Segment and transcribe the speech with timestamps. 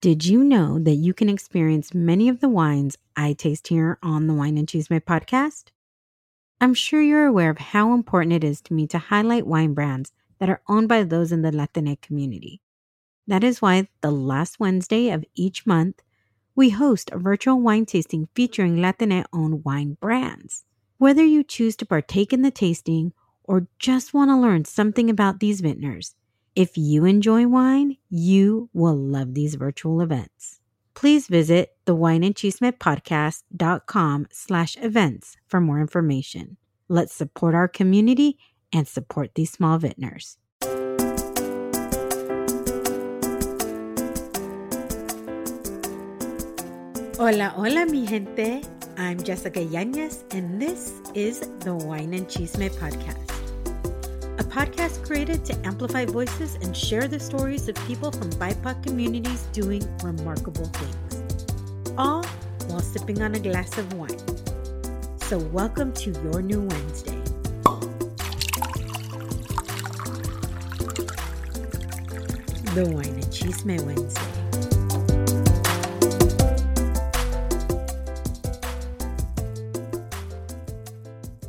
[0.00, 4.28] Did you know that you can experience many of the wines I taste here on
[4.28, 5.70] the Wine and Chisme podcast?
[6.60, 10.12] I'm sure you're aware of how important it is to me to highlight wine brands
[10.38, 12.60] that are owned by those in the Latinx community.
[13.26, 16.00] That is why the last Wednesday of each month,
[16.54, 20.64] we host a virtual wine tasting featuring Latinx owned wine brands.
[20.98, 25.40] Whether you choose to partake in the tasting or just want to learn something about
[25.40, 26.14] these vintners,
[26.54, 30.60] if you enjoy wine, you will love these virtual events.
[30.94, 36.56] Please visit the wineandchismepodcast.com slash events for more information.
[36.88, 38.38] Let's support our community
[38.72, 40.38] and support these small vintners.
[47.16, 48.62] Hola, hola, mi gente.
[48.96, 53.27] I'm Jessica Yanez, and this is the Wine and Chisme Podcast
[54.38, 59.42] a podcast created to amplify voices and share the stories of people from BIPOC communities
[59.52, 61.44] doing remarkable things,
[61.98, 62.24] all
[62.68, 64.16] while sipping on a glass of wine.
[65.18, 67.20] So, welcome to your new Wednesday.
[72.74, 74.37] The Wine and Chisme Wednesday.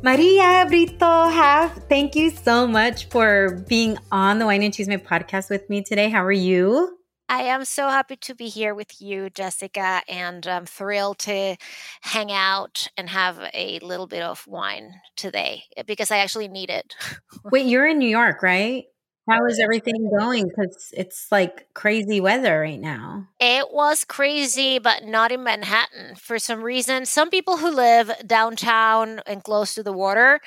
[0.02, 5.04] Maria Brito have thank you so much for being on the Wine and Cheese Chisme
[5.04, 6.08] podcast with me today.
[6.08, 6.96] How are you?
[7.28, 11.54] I am so happy to be here with you, Jessica, and I'm thrilled to
[12.00, 16.70] hang out and have a little bit of wine today eh, because I actually need
[16.70, 16.94] it.
[17.44, 18.86] Wait, you're in New York, right?
[19.30, 20.48] How is everything going?
[20.48, 23.28] Because it's like crazy weather right now.
[23.38, 26.16] It was crazy, but not in Manhattan.
[26.16, 30.40] For some reason, some people who live downtown and close to the water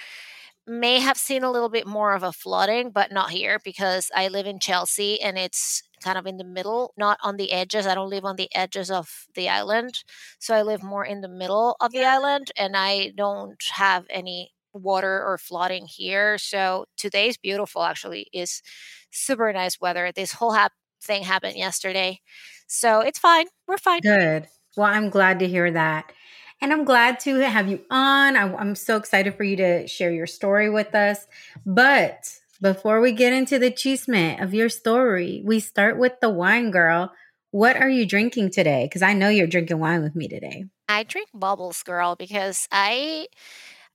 [0.66, 4.28] may have seen a little bit more of a flooding, but not here because I
[4.28, 7.88] live in Chelsea and it's kind of in the middle, not on the edges.
[7.88, 10.04] I don't live on the edges of the island.
[10.40, 14.53] So I live more in the middle of the island and I don't have any
[14.74, 16.38] water or flooding here.
[16.38, 18.62] So today's beautiful actually is
[19.12, 20.12] super nice weather.
[20.14, 20.74] This whole hap-
[21.04, 22.20] thing happened yesterday.
[22.68, 23.46] So it's fine.
[23.68, 24.02] We're fine.
[24.02, 24.48] Good.
[24.76, 26.12] Well, I'm glad to hear that.
[26.62, 28.38] And I'm glad to have you on.
[28.38, 31.28] I, I'm so excited for you to share your story with us.
[31.66, 36.72] But before we get into the chisme of your story, we start with the wine
[36.72, 37.12] girl.
[37.52, 38.86] What are you drinking today?
[38.86, 40.66] Because I know you're drinking wine with me today.
[40.88, 43.28] I drink bubbles, girl, because I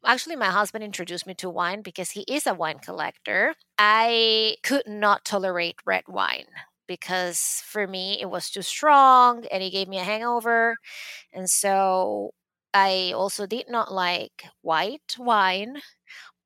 [0.05, 3.55] Actually, my husband introduced me to wine because he is a wine collector.
[3.79, 6.47] I could not tolerate red wine
[6.87, 10.77] because for me it was too strong and it gave me a hangover.
[11.33, 12.33] And so
[12.75, 15.83] I also did not like white wine,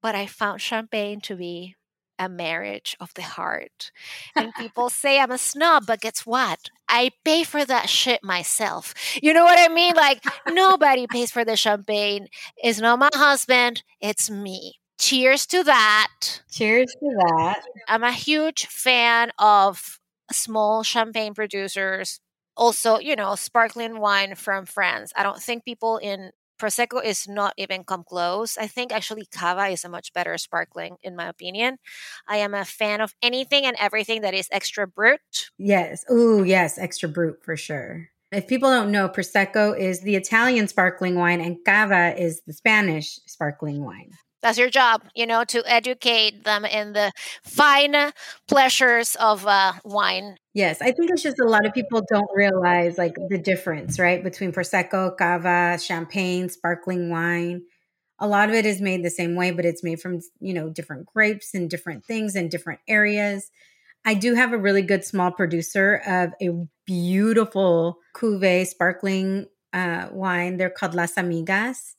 [0.03, 1.77] but I found champagne to be
[2.19, 3.91] a marriage of the heart.
[4.37, 6.71] And people say I'm a snob, but guess what?
[6.89, 8.95] I pay for that shit myself.
[9.23, 9.95] You know what I mean?
[9.95, 12.29] Like nobody pays for the champagne.
[12.57, 14.75] It's not my husband, it's me.
[14.99, 16.43] Cheers to that.
[16.51, 17.63] Cheers to that.
[17.89, 19.99] I'm a huge fan of
[20.31, 22.21] small champagne producers.
[22.57, 25.13] Also, you know, sparkling wine from France.
[25.17, 26.31] I don't think people in
[26.63, 28.57] Prosecco is not even come close.
[28.57, 31.79] I think actually Cava is a much better sparkling, in my opinion.
[32.29, 35.21] I am a fan of anything and everything that is extra brut.
[35.59, 36.05] Yes.
[36.09, 38.09] Ooh, yes, extra brut for sure.
[38.31, 43.19] If people don't know, Prosecco is the Italian sparkling wine and Cava is the Spanish
[43.27, 44.13] sparkling wine
[44.43, 47.13] that's your job you know to educate them in the
[47.45, 48.13] fine
[48.49, 50.37] pleasures of uh, wine.
[50.55, 54.23] Yes i think it's just a lot of people don't realize like the difference right
[54.23, 57.63] between prosecco cava champagne sparkling wine.
[58.19, 60.69] A lot of it is made the same way but it's made from you know
[60.69, 63.51] different grapes and different things in different areas.
[64.05, 66.51] I do have a really good small producer of a
[66.87, 70.57] beautiful cuvee sparkling uh, wine.
[70.57, 71.95] They're called las amigas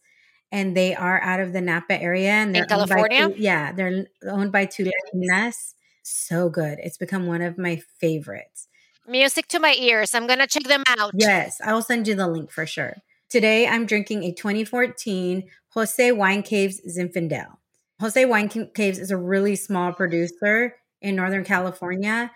[0.54, 3.28] and they are out of the Napa area and they're in California.
[3.28, 5.74] Two, yeah, they're owned by two Latinas.
[6.04, 6.78] So good.
[6.84, 8.68] It's become one of my favorites.
[9.08, 10.14] Music to my ears.
[10.14, 11.12] I'm gonna check them out.
[11.16, 12.98] Yes, I will send you the link for sure.
[13.30, 17.58] Today I'm drinking a 2014 Jose Wine Caves Zinfandel.
[18.00, 22.32] Jose Wine Caves is a really small producer in Northern California,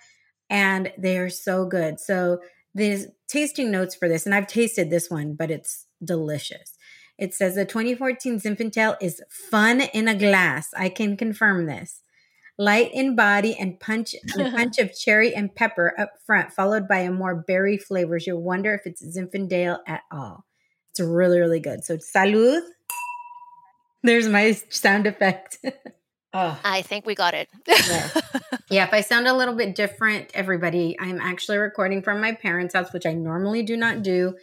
[0.50, 2.00] and they are so good.
[2.00, 2.40] So
[2.74, 6.76] the tasting notes for this, and I've tasted this one, but it's delicious.
[7.18, 10.69] It says the 2014 Zinfandel is fun in a glass.
[10.78, 12.02] I can confirm this.
[12.60, 17.00] Light in body and punch a punch of cherry and pepper up front, followed by
[17.00, 18.28] a more berry flavors.
[18.28, 20.46] You'll wonder if it's Zinfandel at all.
[20.92, 21.84] It's really, really good.
[21.84, 22.62] So salud.
[24.04, 25.58] There's my sound effect.
[26.34, 26.60] oh.
[26.64, 27.50] I think we got it.
[27.68, 28.10] yeah.
[28.69, 32.75] yeah, if I sound a little bit different, everybody, I'm actually recording from my parents'
[32.75, 34.36] house, which I normally do not do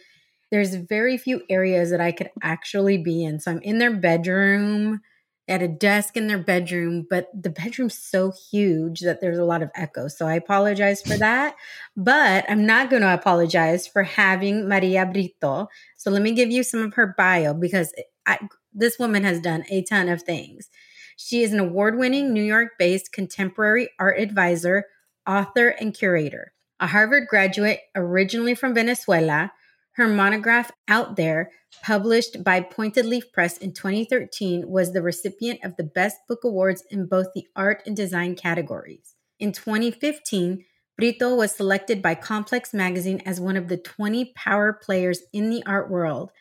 [0.55, 3.41] there's very few areas that I could actually be in.
[3.41, 5.01] So I'm in their bedroom,
[5.49, 9.61] at a desk in their bedroom, but the bedroom's so huge that there's a lot
[9.61, 10.07] of echo.
[10.07, 11.55] So I apologize for that.
[11.97, 15.67] But I'm not going to apologize for having Maria Brito.
[15.97, 17.93] So let me give you some of her bio because
[18.25, 18.39] I,
[18.73, 20.69] this woman has done a ton of things.
[21.17, 24.85] She is an award winning New York based contemporary art advisor,
[25.27, 26.53] author, and curator.
[26.79, 29.51] A Harvard graduate originally from Venezuela,
[29.95, 31.51] her monograph, Out There,
[31.81, 36.83] published by Pointed Leaf Press in 2013, was the recipient of the Best Book Awards
[36.89, 39.15] in both the art and design categories.
[39.39, 40.65] In 2015,
[40.97, 45.63] Brito was selected by Complex Magazine as one of the 20 power players in the
[45.65, 46.31] art world,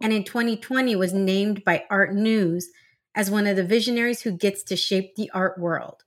[0.00, 2.70] and in 2020 was named by Art News
[3.14, 6.02] as one of the visionaries who gets to shape the art world.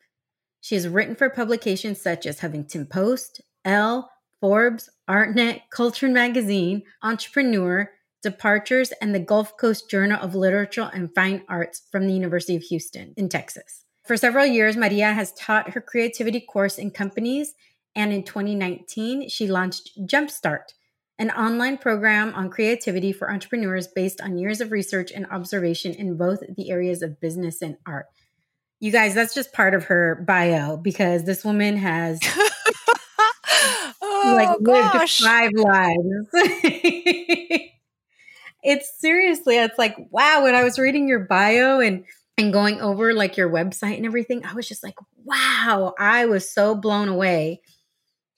[0.59, 4.09] She has written for publications such as Huffington Post, Elle,
[4.41, 7.91] Forbes, ArtNet, Cultured Magazine, Entrepreneur,
[8.23, 12.63] Departures, and the Gulf Coast Journal of Literature and Fine Arts from the University of
[12.63, 13.85] Houston in Texas.
[14.03, 17.53] For several years, Maria has taught her creativity course in companies,
[17.95, 20.73] and in 2019, she launched Jumpstart,
[21.17, 26.17] an online program on creativity for entrepreneurs based on years of research and observation in
[26.17, 28.07] both the areas of business and art.
[28.79, 32.19] You guys, that's just part of her bio because this woman has
[34.33, 35.21] like oh, lived gosh.
[35.21, 36.27] five lives.
[38.63, 42.05] it's seriously, it's like, wow, when I was reading your bio and
[42.37, 46.49] and going over like your website and everything, I was just like, wow, I was
[46.49, 47.61] so blown away.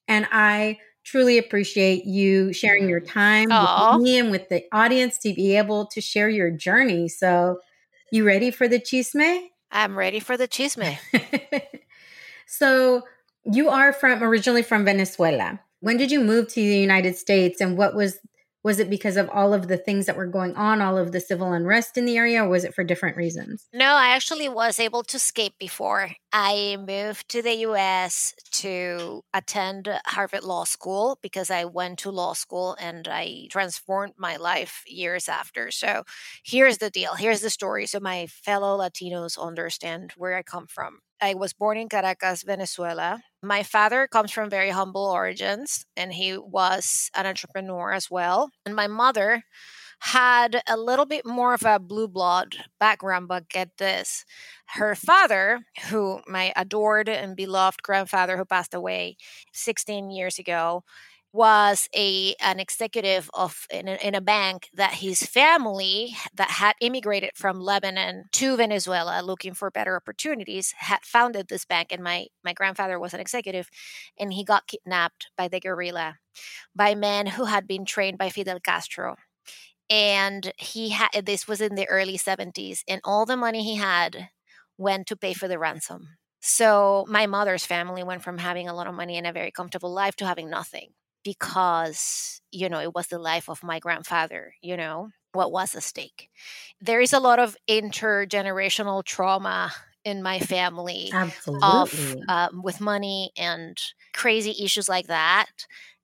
[0.08, 3.10] And I truly appreciate you sharing your mm.
[3.10, 3.94] time Aww.
[3.94, 7.08] with me and with the audience to be able to share your journey.
[7.08, 7.60] So,
[8.12, 9.48] you ready for the chisme?
[9.72, 10.98] I'm ready for the chisme.
[12.46, 13.04] so,
[13.46, 15.60] you are from originally from Venezuela.
[15.80, 18.20] When did you move to the United States and what was
[18.64, 21.22] was it because of all of the things that were going on, all of the
[21.22, 23.70] civil unrest in the area, or was it for different reasons?
[23.74, 26.12] No, I actually was able to escape before.
[26.32, 32.34] I moved to the US to attend Harvard Law School because I went to law
[32.34, 35.70] school and I transformed my life years after.
[35.70, 36.04] So
[36.44, 41.00] here's the deal here's the story so my fellow Latinos understand where I come from.
[41.22, 43.22] I was born in Caracas, Venezuela.
[43.42, 48.50] My father comes from very humble origins and he was an entrepreneur as well.
[48.66, 49.44] And my mother
[50.00, 54.26] had a little bit more of a blue blood background, but get this.
[54.68, 59.18] Her father, who my adored and beloved grandfather who passed away
[59.54, 60.84] 16 years ago,
[61.38, 66.74] was a an executive of in a, in a, bank that his family that had
[66.82, 72.26] immigrated from Lebanon to Venezuela looking for better opportunities had founded this bank and my
[72.44, 73.70] my grandfather was an executive
[74.20, 76.18] and he got kidnapped by the guerrilla
[76.76, 79.16] by men who had been trained by Fidel Castro.
[79.92, 84.30] And he had this was in the early 70s and all the money he had
[84.76, 86.18] went to pay for the ransom.
[86.42, 89.94] So my mother's family went from having a lot of money and a very comfortable
[89.94, 90.94] life to having nothing
[91.28, 95.84] because you know it was the life of my grandfather you know what was at
[95.84, 96.30] stake
[96.80, 99.74] there is a lot of intergenerational trauma
[100.06, 101.68] in my family Absolutely.
[101.68, 103.78] of um, with money and
[104.14, 105.48] crazy issues like that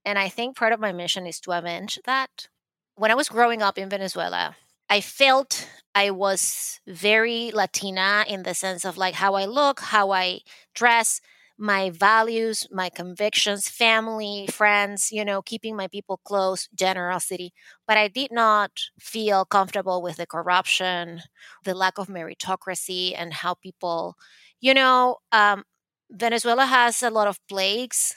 [0.03, 2.50] and i think part of my mission is to avenge that
[2.96, 4.58] when i was growing up in venezuela
[4.89, 10.12] i felt i was very latina in the sense of like how i look how
[10.12, 10.42] i
[10.75, 11.22] dress
[11.63, 17.53] my values, my convictions, family, friends, you know, keeping my people close, generosity.
[17.88, 21.22] But I did not feel comfortable with the corruption,
[21.63, 24.15] the lack of meritocracy, and how people,
[24.60, 25.63] you know, um,
[26.12, 28.15] Venezuela has a lot of plagues.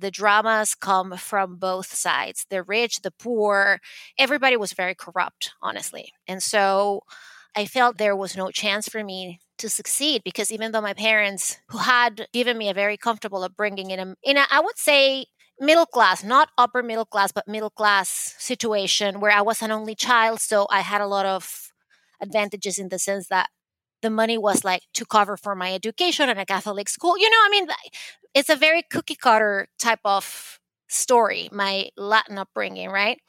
[0.00, 3.80] The dramas come from both sides the rich, the poor.
[4.18, 6.12] Everybody was very corrupt, honestly.
[6.26, 7.02] And so
[7.56, 11.58] I felt there was no chance for me to succeed because even though my parents
[11.68, 15.26] who had given me a very comfortable upbringing in a, in a I would say
[15.60, 19.94] middle class, not upper middle class, but middle class situation where I was an only
[19.94, 20.40] child.
[20.40, 21.70] So I had a lot of
[22.20, 23.48] advantages in the sense that
[24.02, 27.18] the money was like to cover for my education in a Catholic school.
[27.18, 27.66] You know, I mean,
[28.34, 33.20] it's a very cookie cutter type of story, my Latin upbringing, right?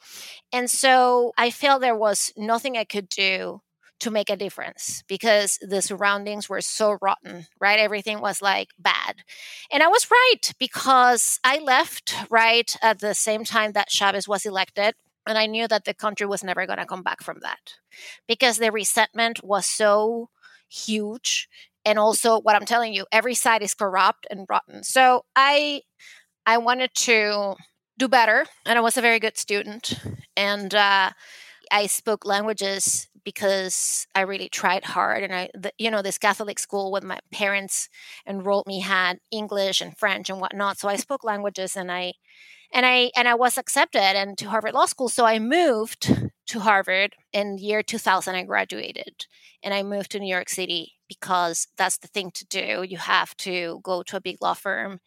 [0.52, 3.60] And so I felt there was nothing I could do
[4.00, 7.78] to make a difference because the surroundings were so rotten, right?
[7.78, 9.16] Everything was like bad.
[9.70, 14.44] And I was right because I left right at the same time that Chavez was
[14.44, 14.94] elected.
[15.26, 17.74] And I knew that the country was never going to come back from that
[18.26, 20.30] because the resentment was so
[20.68, 21.48] huge.
[21.84, 24.82] And also, what I'm telling you, every side is corrupt and rotten.
[24.82, 25.82] So I,
[26.46, 27.56] I wanted to
[27.98, 29.94] do better, and I was a very good student.
[30.36, 31.10] And uh,
[31.70, 35.22] I spoke languages because I really tried hard.
[35.22, 37.88] And I, the, you know, this Catholic school with my parents
[38.26, 40.78] enrolled me had English and French and whatnot.
[40.78, 42.14] So I spoke languages, and I,
[42.72, 45.08] and I, and I was accepted and to Harvard Law School.
[45.08, 48.34] So I moved to Harvard in year 2000.
[48.34, 49.26] I graduated,
[49.62, 52.84] and I moved to New York City because that's the thing to do.
[52.88, 55.00] You have to go to a big law firm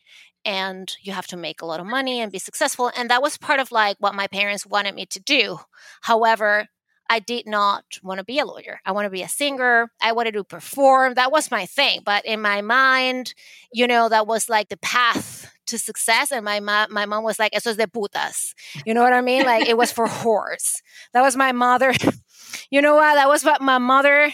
[0.46, 2.92] and you have to make a lot of money and be successful.
[2.98, 5.60] And that was part of like what my parents wanted me to do.
[6.02, 6.68] However,
[7.10, 8.80] I did not want to be a lawyer.
[8.86, 9.92] I want to be a singer.
[10.02, 11.16] I wanted to perform.
[11.16, 12.02] That was my thing.
[12.04, 13.34] But in my mind,
[13.72, 16.32] you know, that was like the path to success.
[16.32, 18.54] And my mom, my mom was like, "Eso es de putas."
[18.86, 19.46] You know what I mean?
[19.46, 20.82] Like it was for whores.
[21.14, 21.94] That was my mother.
[22.72, 23.16] you know what?
[23.16, 24.32] That was what my mother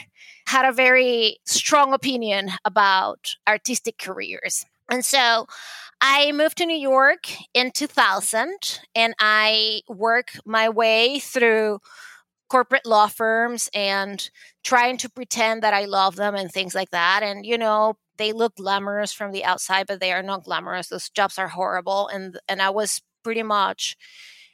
[0.48, 4.66] had a very strong opinion about artistic careers.
[4.90, 5.46] And so
[6.02, 11.80] I moved to New York in 2000 and I work my way through
[12.50, 14.30] corporate law firms and
[14.64, 17.24] trying to pretend that I love them and things like that.
[17.24, 20.90] And, you know, they look glamorous from the outside, but they are not glamorous.
[20.90, 22.08] Those jobs are horrible.
[22.10, 23.98] And, and I was pretty much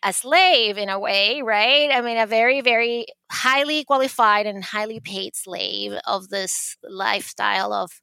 [0.04, 1.90] a slave in a way, right?
[1.92, 8.02] I mean, a very, very highly qualified and highly paid slave of this lifestyle of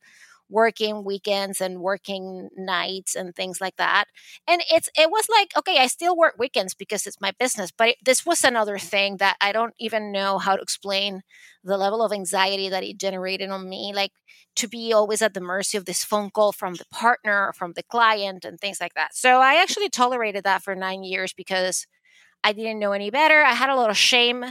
[0.53, 4.05] working weekends and working nights and things like that.
[4.47, 7.89] And it's it was like, okay, I still work weekends because it's my business, but
[7.91, 8.83] it, this was another mm.
[8.83, 11.23] thing that I don't even know how to explain
[11.65, 14.13] the level of anxiety that it generated on me like
[14.57, 17.83] to be always at the mercy of this phone call from the partner, from the
[17.83, 19.15] client and things like that.
[19.15, 21.87] So I actually tolerated that for 9 years because
[22.45, 23.43] I didn't know any better.
[23.43, 24.45] I had a lot of shame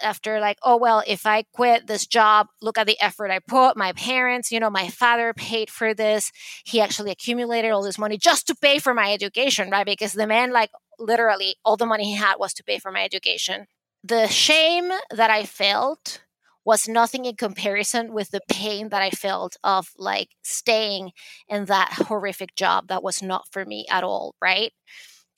[0.00, 3.76] after like oh well if i quit this job look at the effort i put
[3.76, 6.30] my parents you know my father paid for this
[6.64, 10.26] he actually accumulated all this money just to pay for my education right because the
[10.26, 13.66] man like literally all the money he had was to pay for my education
[14.04, 16.22] the shame that i felt
[16.64, 21.12] was nothing in comparison with the pain that I felt of like staying
[21.48, 24.74] in that horrific job that was not for me at all, right?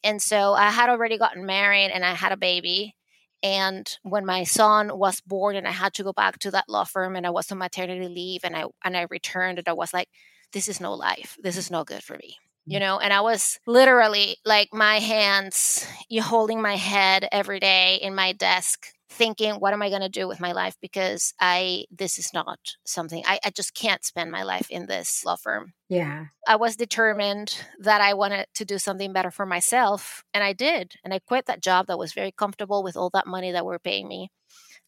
[0.02, 2.95] And so I had already gotten married and I had a baby.
[3.42, 6.85] And when my son was born and I had to go back to that law
[6.85, 9.95] firm and I was on maternity leave and I and I returned and I was
[9.95, 10.09] like,
[10.52, 11.38] this is no life.
[11.42, 12.37] This is no good for me.
[12.66, 12.80] You mm.
[12.80, 18.14] know, and I was literally like my hands, you holding my head every day in
[18.14, 20.76] my desk, thinking what am i going to do with my life?
[20.81, 25.25] because i this is not something I, I just can't spend my life in this
[25.25, 25.73] law firm.
[25.88, 26.26] Yeah.
[26.47, 30.95] I was determined that i wanted to do something better for myself and i did
[31.05, 33.79] and i quit that job that was very comfortable with all that money that were
[33.79, 34.31] paying me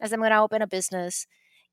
[0.01, 1.27] as i'm going to open a business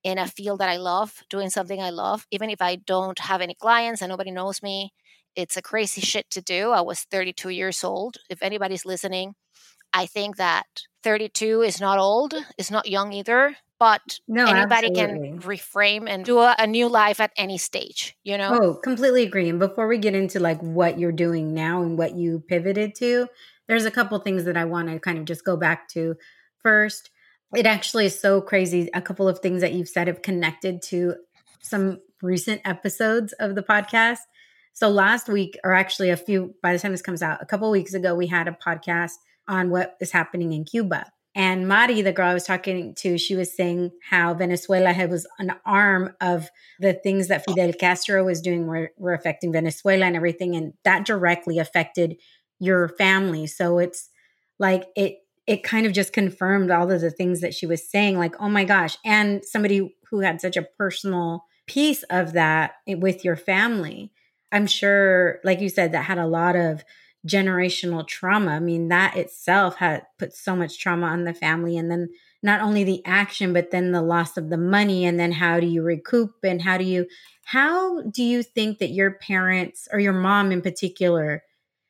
[0.03, 3.41] in a field that i love doing something i love even if i don't have
[3.41, 4.91] any clients and nobody knows me
[5.35, 9.35] it's a crazy shit to do i was 32 years old if anybody's listening
[9.93, 10.67] I think that
[11.03, 15.29] 32 is not old, it's not young either, but no, anybody absolutely.
[15.29, 18.59] can reframe and do a, a, new life at any stage, you know?
[18.61, 19.47] Oh, completely agree.
[19.47, 23.27] And before we get into like what you're doing now and what you pivoted to,
[23.67, 26.15] there's a couple things that I want to kind of just go back to.
[26.61, 27.09] First,
[27.55, 28.89] it actually is so crazy.
[28.93, 31.15] A couple of things that you've said have connected to
[31.61, 34.19] some recent episodes of the podcast.
[34.73, 37.71] So last week, or actually a few, by the time this comes out, a couple
[37.71, 39.17] weeks ago, we had a podcast
[39.49, 41.11] on what is happening in Cuba.
[41.35, 45.27] And Mari, the girl I was talking to, she was saying how Venezuela had, was
[45.37, 50.15] an arm of the things that Fidel Castro was doing were, were affecting Venezuela and
[50.15, 50.55] everything.
[50.55, 52.17] And that directly affected
[52.59, 53.47] your family.
[53.47, 54.09] So it's
[54.57, 58.19] like it it kind of just confirmed all of the things that she was saying,
[58.19, 58.97] like, oh my gosh.
[59.03, 64.11] And somebody who had such a personal piece of that eh, with your family.
[64.51, 66.83] I'm sure, like you said, that had a lot of
[67.27, 68.51] generational trauma.
[68.51, 71.77] I mean, that itself had put so much trauma on the family.
[71.77, 72.09] And then
[72.41, 75.05] not only the action, but then the loss of the money.
[75.05, 76.31] And then how do you recoup?
[76.43, 77.07] And how do you,
[77.43, 81.43] how do you think that your parents or your mom in particular,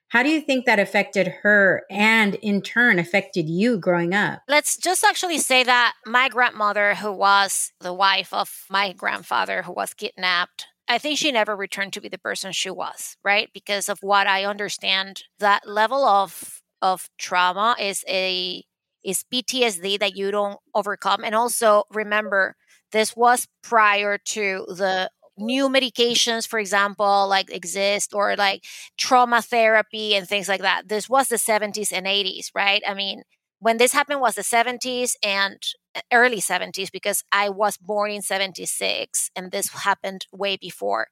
[0.07, 4.41] how do you think that affected her and in turn affected you growing up?
[4.47, 9.73] Let's just actually say that my grandmother, who was the wife of my grandfather, who
[9.73, 13.49] was kidnapped, I think she never returned to be the person she was, right?
[13.53, 18.63] Because of what I understand, that level of of trauma is a
[19.03, 21.23] is PTSD that you don't overcome.
[21.23, 22.55] And also remember,
[22.91, 28.63] this was prior to the new medications, for example, like exist or like
[28.97, 30.89] trauma therapy and things like that.
[30.89, 32.81] This was the 70s and 80s, right?
[32.87, 33.23] I mean,
[33.59, 35.61] when this happened was the 70s and
[35.95, 41.07] uh, early 70s because I was born in 76 and this happened way before.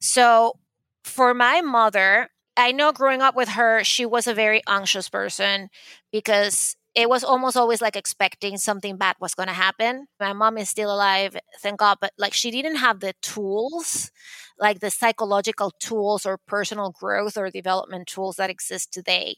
[0.00, 0.54] So
[1.04, 5.68] for my mother, I know growing up with her, she was a very anxious person
[6.10, 10.06] because it was almost always like expecting something bad was going to happen.
[10.20, 14.10] My mom is still alive, thank God, but like she didn't have the tools,
[14.58, 19.36] like the psychological tools or personal growth or development tools that exist today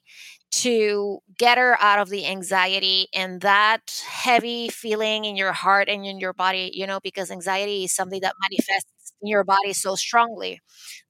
[0.50, 6.04] to get her out of the anxiety and that heavy feeling in your heart and
[6.04, 9.94] in your body, you know, because anxiety is something that manifests in your body so
[9.94, 10.60] strongly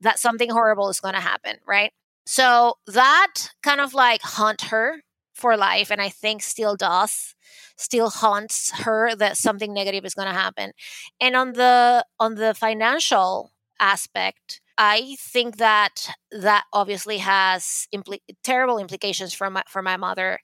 [0.01, 1.93] that something horrible is going to happen, right?
[2.27, 5.01] So that kind of like haunt her
[5.35, 7.35] for life and i think still does
[7.77, 10.73] still haunts her that something negative is going to happen.
[11.21, 18.79] And on the on the financial aspect i think that that obviously has impl- terrible
[18.79, 20.39] implications for my for my mother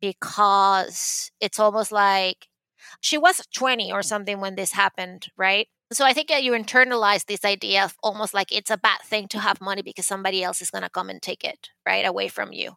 [0.00, 2.48] because it's almost like
[3.00, 7.26] she was 20 or something when this happened right so I think that you internalize
[7.26, 10.62] this idea of almost like it's a bad thing to have money because somebody else
[10.62, 12.76] is going to come and take it right away from you.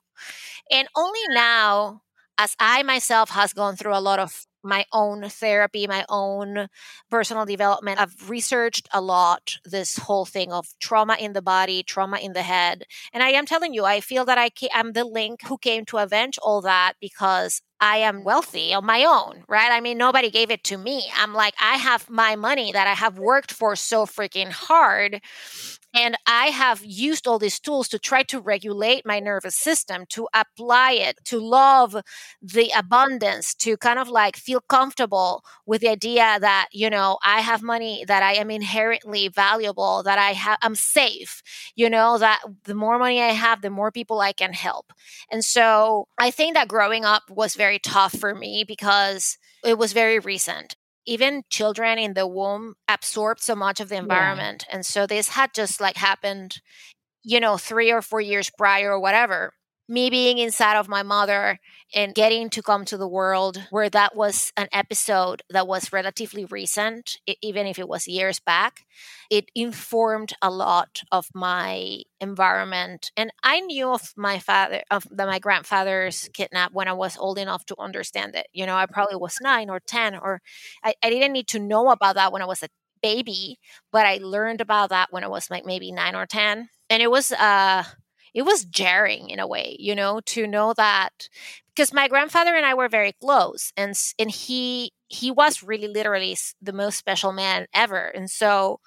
[0.72, 2.01] And only now
[2.38, 6.67] as I myself has gone through a lot of my own therapy, my own
[7.10, 8.00] personal development.
[8.00, 12.41] I've researched a lot this whole thing of trauma in the body, trauma in the
[12.41, 12.84] head.
[13.13, 15.98] And I am telling you, I feel that I am the link who came to
[15.98, 19.72] avenge all that because I am wealthy on my own, right?
[19.72, 21.03] I mean, nobody gave it to me.
[21.17, 25.22] I'm like, I have my money that I have worked for so freaking hard.
[25.98, 30.27] And I have used all these tools to try to regulate my nervous system, to
[30.34, 31.96] apply it, to love
[32.41, 37.39] the abundance, to kind of like feel comfortable with the idea that, you know, I
[37.39, 41.41] have money, that I am inherently valuable, that I have, I'm safe,
[41.76, 44.91] you know, that the more money I have, the more people I can help.
[45.32, 49.93] And so I think that growing up was very tough for me because it was
[49.93, 50.75] very recent
[51.08, 54.75] even children in the womb absorb so much of the environment yeah.
[54.75, 56.62] and so this had just like happened
[57.23, 59.54] you know 3 or 4 years prior or whatever
[59.88, 61.60] me being inside of my mother
[61.93, 66.45] and getting to come to the world where that was an episode that was relatively
[66.45, 68.86] recent even if it was years back
[69.30, 73.12] it informed a lot of my environment.
[73.15, 77.38] And i knew of my father of the, my grandfather's kidnap when i was old
[77.38, 78.48] enough to understand it.
[78.54, 80.41] You know i probably was 9 or 10 or
[80.84, 82.69] I, I didn't need to know about that when i was a
[83.04, 83.60] baby
[83.91, 87.12] but i learned about that when i was like maybe 9 or 10 and it
[87.12, 87.84] was uh
[88.36, 91.30] it was jarring in a way, you know, to know that
[91.76, 96.38] because my grandfather and I were very close and and he he was really literally
[96.62, 98.08] the most special man ever.
[98.08, 98.82] And so,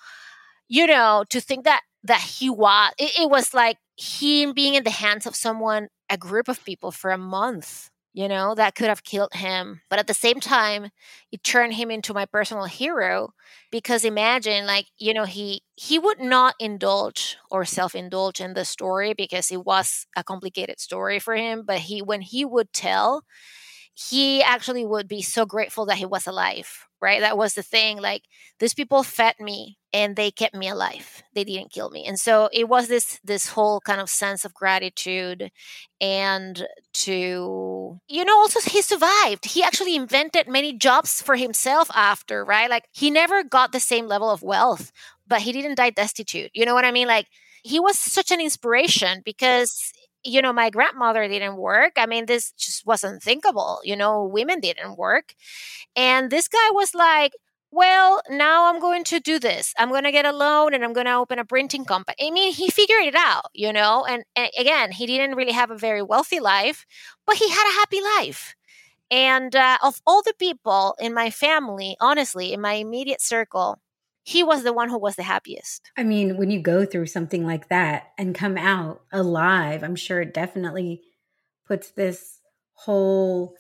[0.69, 4.85] you know, to think that that he was it, it was like him being in
[4.85, 8.89] the hands of someone a group of people for a month you know, that could
[8.89, 9.83] have killed him.
[9.91, 10.91] But at the same time,
[11.31, 13.31] it turned him into my personal hero
[13.71, 19.15] because imagine like, you know, he he would not indulge or self-indulge in the story
[19.15, 23.23] because it was a complicated story for him, but he when he would tell,
[23.95, 27.99] he actually would be so grateful that he was alive right that was the thing
[27.99, 28.23] like
[28.61, 31.23] these people fed me and they kept me alive.
[31.35, 32.05] They didn't kill me.
[32.07, 35.51] And so it was this this whole kind of sense of gratitude
[36.01, 39.47] and to you know also he survived.
[39.47, 42.71] He actually invented many jobs for himself after right?
[42.71, 44.93] Like he never got the same level of wealth
[45.27, 46.51] but he didn't die destitute.
[46.55, 47.09] You know what i mean?
[47.09, 47.27] Like
[47.63, 49.93] he was such an inspiration because
[50.25, 51.93] you know my grandmother didn't work.
[51.97, 55.35] I mean this just wasn't thinkable you know women didn't work.
[55.97, 57.33] And this guy was like
[57.71, 59.75] well, now I'm going to do this.
[59.79, 62.17] I'm going to get a loan and I'm going to open a printing company.
[62.21, 65.71] I mean, he figured it out, you know, and, and, again, he didn't really have
[65.71, 66.87] a very wealthy life,
[67.27, 68.55] but he had a happy life.
[69.11, 73.79] And uh, of all the people in my family, honestly, in my immediate circle,
[74.23, 75.91] he was the one who was the happiest.
[75.97, 80.21] I mean, when you go through something like that and come out alive, I'm sure
[80.21, 81.03] it definitely
[81.67, 82.41] puts this
[82.75, 83.55] whole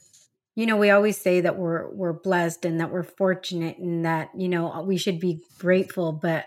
[0.58, 4.30] you know we always say that we're we're blessed and that we're fortunate and that
[4.36, 6.46] you know uh, we should be grateful but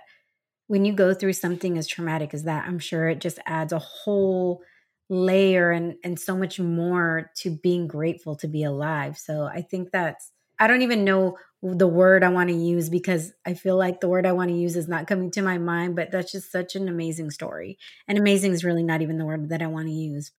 [0.67, 3.79] when you go through something as traumatic as that i'm sure it just adds a
[3.79, 4.61] whole
[5.09, 9.17] layer and and so much more to being grateful to be alive.
[9.17, 13.33] So i think that's i don't even know the word i want to use because
[13.45, 15.95] i feel like the word i want to use is not coming to my mind
[15.95, 17.77] but that's just such an amazing story.
[18.07, 20.31] And amazing is really not even the word that i want to use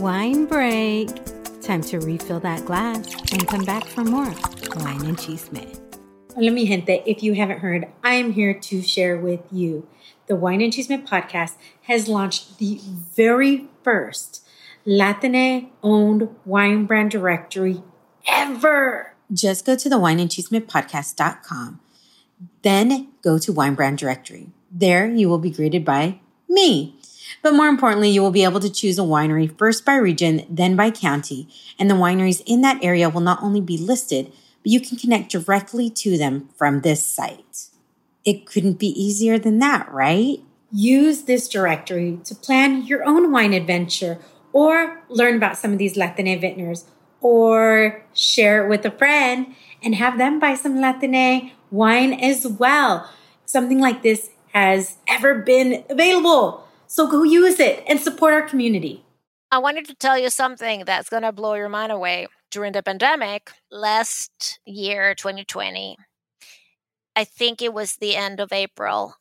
[0.00, 1.10] Wine break.
[1.60, 4.32] Time to refill that glass and come back for more
[4.76, 5.78] wine and chisme.
[6.34, 7.02] Hola, mi gente.
[7.04, 9.86] If you haven't heard, I am here to share with you.
[10.28, 12.80] The Wine and Chisme podcast has launched the
[13.14, 14.42] very first
[14.86, 17.82] Latine owned wine brand directory
[18.26, 19.14] ever.
[19.30, 21.80] Just go to the wineandchismepodcast.com.
[22.62, 24.48] Then go to Wine Brand Directory.
[24.70, 26.98] There you will be greeted by me.
[27.40, 30.76] But more importantly, you will be able to choose a winery first by region, then
[30.76, 34.26] by county, and the wineries in that area will not only be listed,
[34.62, 37.68] but you can connect directly to them from this site.
[38.24, 40.38] It couldn't be easier than that, right?
[40.70, 44.18] Use this directory to plan your own wine adventure
[44.52, 46.84] or learn about some of these Latine vintners
[47.20, 53.10] or share it with a friend and have them buy some Latine wine as well.
[53.44, 56.66] Something like this has ever been available.
[56.92, 59.02] So go use it and support our community.
[59.50, 62.26] I wanted to tell you something that's going to blow your mind away.
[62.50, 65.96] During the pandemic, last year, 2020,
[67.16, 69.14] I think it was the end of April,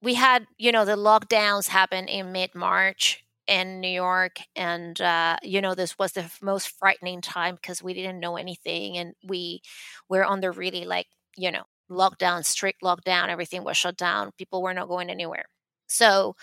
[0.00, 4.38] we had, you know, the lockdowns happen in mid March in New York.
[4.56, 8.96] And, uh, you know, this was the most frightening time because we didn't know anything
[8.96, 9.60] and we
[10.08, 13.28] were under really like, you know, lockdown, strict lockdown.
[13.28, 14.32] Everything was shut down.
[14.38, 15.44] People were not going anywhere.
[15.88, 16.36] So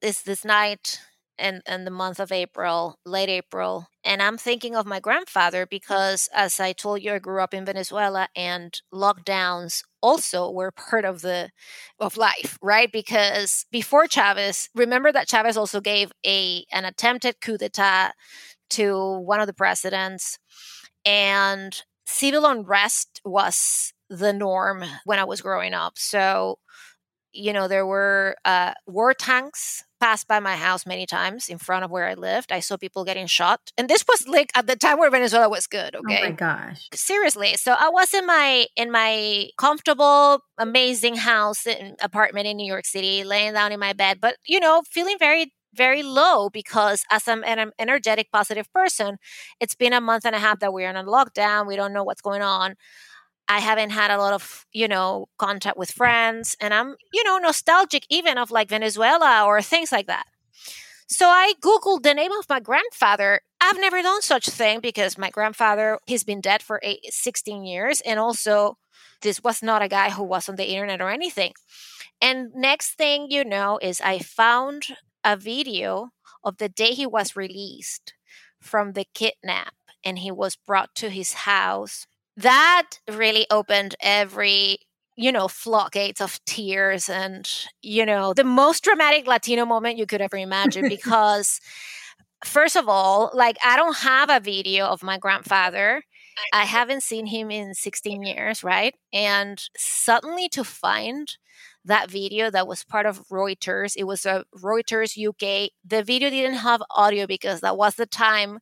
[0.00, 1.00] this this night
[1.38, 6.28] and and the month of April, late April, and I'm thinking of my grandfather because,
[6.34, 11.22] as I told you, I grew up in Venezuela, and lockdowns also were part of
[11.22, 11.50] the
[12.00, 12.90] of life, right?
[12.92, 18.12] Because before Chavez, remember that Chavez also gave a an attempted coup d'état
[18.70, 20.38] to one of the presidents,
[21.04, 25.94] and civil unrest was the norm when I was growing up.
[25.98, 26.58] So
[27.32, 31.84] you know, there were uh, war tanks passed by my house many times in front
[31.84, 32.52] of where I lived.
[32.52, 33.60] I saw people getting shot.
[33.76, 36.20] And this was like at the time where Venezuela was good, okay?
[36.22, 36.88] Oh my gosh.
[36.94, 37.56] Seriously.
[37.56, 42.86] So I was in my in my comfortable, amazing house in, apartment in New York
[42.86, 47.28] City, laying down in my bed, but you know, feeling very very low because as
[47.28, 49.18] I'm an energetic positive person,
[49.60, 51.66] it's been a month and a half that we're in a lockdown.
[51.66, 52.74] We don't know what's going on.
[53.48, 57.38] I haven't had a lot of, you know, contact with friends and I'm, you know,
[57.38, 60.26] nostalgic even of like Venezuela or things like that.
[61.08, 63.40] So I Googled the name of my grandfather.
[63.60, 68.02] I've never done such thing because my grandfather, he's been dead for eight, 16 years.
[68.02, 68.76] And also,
[69.22, 71.54] this was not a guy who was on the internet or anything.
[72.20, 74.88] And next thing you know is I found
[75.24, 76.10] a video
[76.44, 78.12] of the day he was released
[78.60, 82.06] from the kidnap and he was brought to his house
[82.38, 84.78] that really opened every
[85.16, 87.50] you know floodgates of tears and
[87.82, 91.60] you know the most dramatic latino moment you could ever imagine because
[92.44, 96.02] first of all like i don't have a video of my grandfather.
[96.52, 98.94] I haven't seen him in 16 years right?
[99.12, 101.28] And suddenly to find
[101.84, 106.58] that video that was part of reuters it was a reuters uk the video didn't
[106.58, 108.58] have audio because that was the time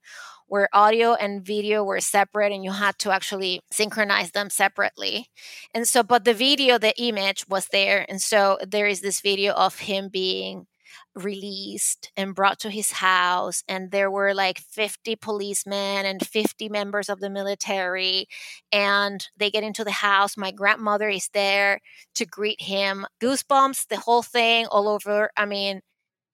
[0.49, 5.29] where audio and video were separate and you had to actually synchronize them separately.
[5.75, 8.07] And so, but the video, the image was there.
[8.09, 10.67] And so there is this video of him being
[11.15, 13.63] released and brought to his house.
[13.69, 18.27] And there were like 50 policemen and 50 members of the military.
[18.71, 20.37] And they get into the house.
[20.37, 21.81] My grandmother is there
[22.15, 23.07] to greet him.
[23.21, 25.31] Goosebumps the whole thing all over.
[25.37, 25.81] I mean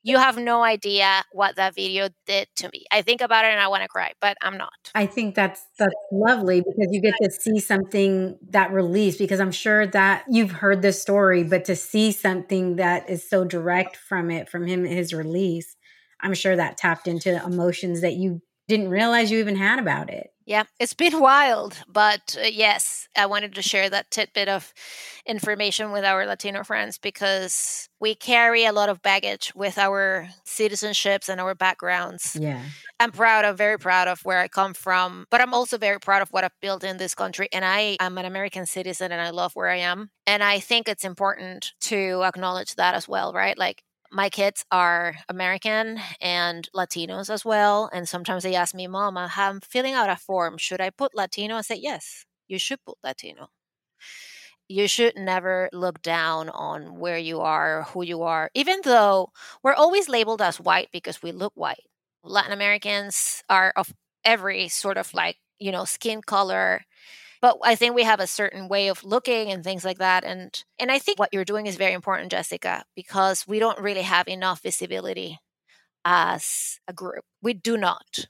[0.03, 2.85] you have no idea what that video did to me.
[2.91, 4.73] I think about it and I want to cry, but I'm not.
[4.95, 9.53] I think that's that's lovely because you get to see something that released because I'm
[9.53, 14.31] sure that you've heard this story, but to see something that is so direct from
[14.31, 15.77] it, from him his release,
[16.21, 20.32] I'm sure that tapped into emotions that you didn't realize you even had about it.
[20.45, 24.73] Yeah, it's been wild, but uh, yes, I wanted to share that tidbit of
[25.27, 31.29] information with our Latino friends because we carry a lot of baggage with our citizenships
[31.29, 32.37] and our backgrounds.
[32.39, 32.61] Yeah.
[32.99, 36.23] I'm proud of, very proud of where I come from, but I'm also very proud
[36.23, 37.49] of what I've built in this country.
[37.53, 40.11] And I am an American citizen and I love where I am.
[40.27, 43.57] And I think it's important to acknowledge that as well, right?
[43.57, 47.91] Like, my kids are American and Latinos as well.
[47.93, 50.59] And sometimes they ask me, Mama, I'm filling out a form.
[50.59, 51.57] Should I put Latino?
[51.57, 53.49] I say, Yes, you should put Latino.
[54.69, 59.31] You should never look down on where you are, who you are, even though
[59.63, 61.85] we're always labeled as white because we look white.
[62.23, 63.93] Latin Americans are of
[64.25, 66.85] every sort of like, you know, skin color
[67.43, 70.65] but i think we have a certain way of looking and things like that and
[70.81, 74.29] and i think what you're doing is very important jessica because we don't really have
[74.29, 75.39] enough visibility
[76.05, 77.25] as a group.
[77.43, 78.27] We do not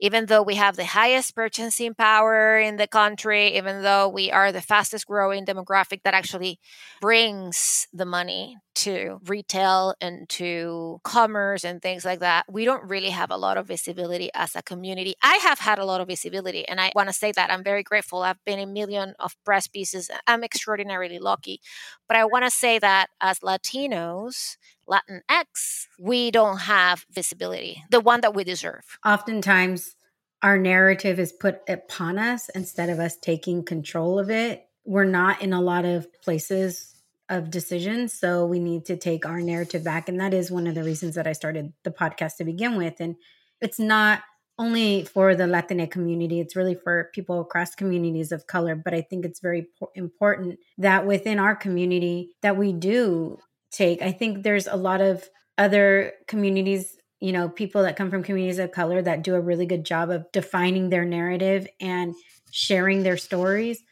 [0.00, 4.52] even though we have the highest purchasing power in the country, even though we are
[4.52, 6.58] the fastest growing demographic that actually
[7.00, 13.10] brings the money to retail and to commerce and things like that, we don't really
[13.10, 15.14] have a lot of visibility as a community.
[15.22, 17.82] I have had a lot of visibility, and I want to say that I'm very
[17.82, 18.22] grateful.
[18.22, 20.10] I've been a million of press pieces.
[20.26, 21.60] I'm extraordinarily lucky.
[22.06, 24.56] But I want to say that as Latinos,
[24.88, 28.84] Latinx, we don't have visibility, the one that we deserve.
[29.04, 29.96] Oftentimes,
[30.42, 34.66] our narrative is put upon us instead of us taking control of it.
[34.84, 36.94] We're not in a lot of places
[37.28, 38.12] of decisions.
[38.12, 40.08] So we need to take our narrative back.
[40.08, 42.94] And that is one of the reasons that I started the podcast to begin with.
[43.00, 43.16] And
[43.60, 44.22] it's not
[44.58, 48.74] only for the Latina community, it's really for people across communities of color.
[48.74, 53.38] But I think it's very important that within our community that we do
[53.70, 54.02] take.
[54.02, 58.58] I think there's a lot of other communities, you know, people that come from communities
[58.58, 62.14] of color that do a really good job of defining their narrative and
[62.50, 63.82] sharing their stories.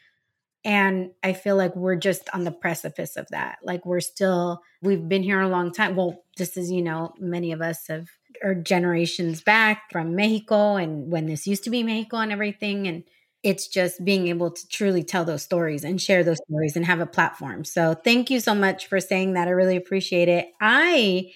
[0.67, 3.59] And I feel like we're just on the precipice of that.
[3.63, 5.95] Like we're still, we've been here a long time.
[5.95, 8.09] Well, just as you know, many of us have
[8.43, 12.89] are generations back from Mexico and when this used to be Mexico and everything.
[12.89, 13.05] And
[13.45, 16.99] it's just being able to truly tell those stories and share those stories and have
[16.99, 17.65] a platform.
[17.65, 19.47] So thank you so much for saying that.
[19.47, 20.49] I really appreciate it.
[20.61, 21.31] I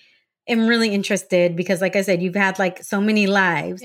[0.48, 3.80] am really interested because like I said, you've had like so many lives.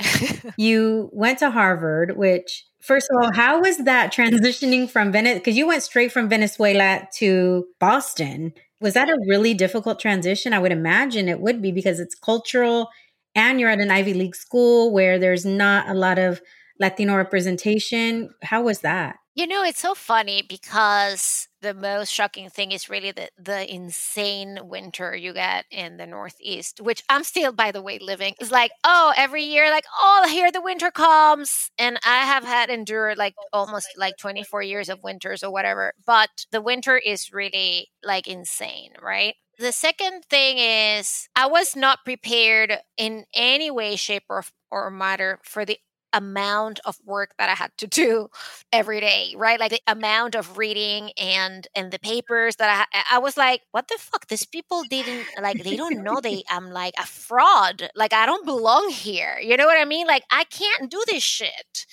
[0.58, 5.40] you went to Harvard, which first of all, how was that transitioning from Venezuela?
[5.40, 8.54] Because you went straight from Venezuela to Boston.
[8.82, 10.54] Was that a really difficult transition?
[10.54, 12.90] I would imagine it would be because it's cultural
[13.34, 16.42] and you're at an Ivy League school where there's not a lot of
[16.80, 18.30] Latino representation.
[18.44, 19.18] How was that?
[19.36, 24.60] You know, it's so funny because the most shocking thing is really the, the insane
[24.64, 28.36] winter you get in the Northeast, which I'm still, by the way, living.
[28.40, 31.72] It's like, oh, every year, like, oh, here the winter comes.
[31.80, 35.94] And I have had endured like almost like 24 years of winters or whatever.
[36.06, 39.34] But the winter is really like insane, right?
[39.58, 45.40] The second thing is, I was not prepared in any way, shape, or, or matter
[45.44, 45.80] for the
[46.16, 48.30] amount of work that I had to do
[48.72, 49.60] every day, right?
[49.60, 53.88] Like the amount of reading and and the papers that I I was like, what
[53.88, 54.28] the fuck?
[54.28, 57.90] These people didn't like they don't know they I'm like a fraud.
[57.96, 59.38] Like I don't belong here.
[59.42, 60.08] You know what I mean?
[60.08, 61.86] Like I can't do this shit.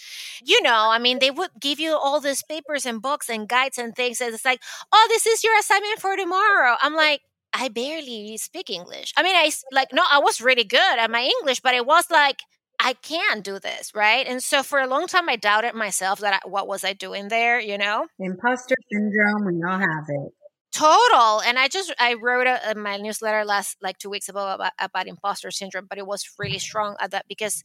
[0.44, 3.78] You know, I mean, they would give you all these papers and books and guides
[3.78, 4.60] and things, and it's like,
[4.92, 6.76] oh, this is your assignment for tomorrow.
[6.80, 7.20] I'm like,
[7.52, 9.12] I barely speak English.
[9.16, 12.10] I mean, I like no, I was really good at my English, but it was
[12.10, 12.40] like
[12.84, 14.26] I can do this, right?
[14.26, 17.28] And so for a long time, I doubted myself that I, what was I doing
[17.28, 18.06] there, you know?
[18.18, 20.32] Imposter syndrome, we all have it.
[20.72, 21.40] Total.
[21.42, 24.72] And I just I wrote a, a, my newsletter last like two weeks ago about,
[24.80, 27.62] about imposter syndrome, but it was really strong at that because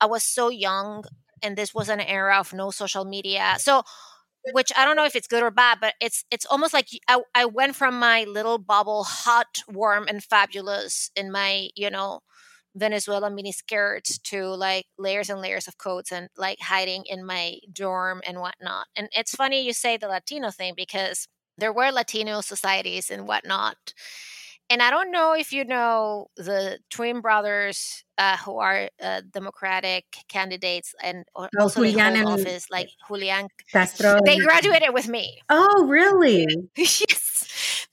[0.00, 1.04] I was so young,
[1.42, 3.54] and this was an era of no social media.
[3.58, 3.84] So
[4.52, 7.20] which I don't know if it's good or bad, but it's it's almost like I,
[7.34, 12.20] I went from my little bubble, hot, warm, and fabulous in my you know
[12.74, 17.58] Venezuela mini skirts to like layers and layers of coats and like hiding in my
[17.72, 18.86] dorm and whatnot.
[18.96, 21.26] And it's funny you say the Latino thing because
[21.56, 23.76] there were Latino societies and whatnot.
[24.70, 30.04] And I don't know if you know the twin brothers uh, who are uh, Democratic
[30.28, 34.18] candidates and oh, also Julian the office, like Julian Castro.
[34.26, 35.40] They graduated with me.
[35.48, 36.46] Oh, really?
[36.76, 37.37] yes,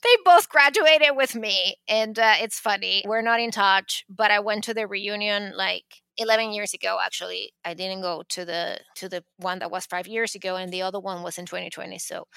[0.05, 3.03] they both graduated with me, and uh, it's funny.
[3.07, 7.51] We're not in touch, but I went to the reunion like 11 years ago actually
[7.65, 10.81] i didn't go to the to the one that was five years ago and the
[10.81, 12.27] other one was in 2020 so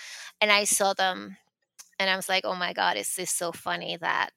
[0.40, 1.36] and i saw them
[1.98, 4.32] and i was like oh my god is this so funny that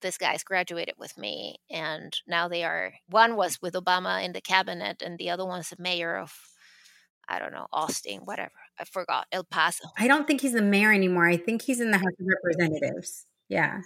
[0.00, 4.40] this guy's graduated with me and now they are one was with obama in the
[4.40, 6.32] cabinet and the other one's the mayor of
[7.28, 10.92] i don't know austin whatever i forgot el paso i don't think he's the mayor
[10.92, 13.80] anymore i think he's in the house of representatives yeah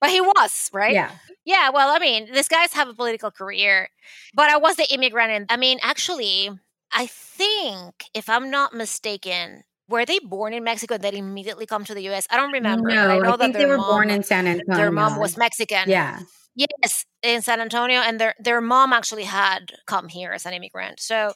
[0.00, 1.10] but he was right yeah
[1.44, 3.88] yeah well i mean these guys have a political career
[4.34, 6.50] but i was the immigrant and i mean actually
[6.92, 11.84] i think if i'm not mistaken were they born in Mexico and then immediately come
[11.84, 12.26] to the US?
[12.30, 12.88] I don't remember.
[12.88, 14.76] No, I, know I think that they were mom, born in San Antonio.
[14.76, 15.88] Their mom was Mexican.
[15.88, 16.20] Yeah.
[16.56, 21.00] Yes, in San Antonio, and their their mom actually had come here as an immigrant.
[21.00, 21.34] So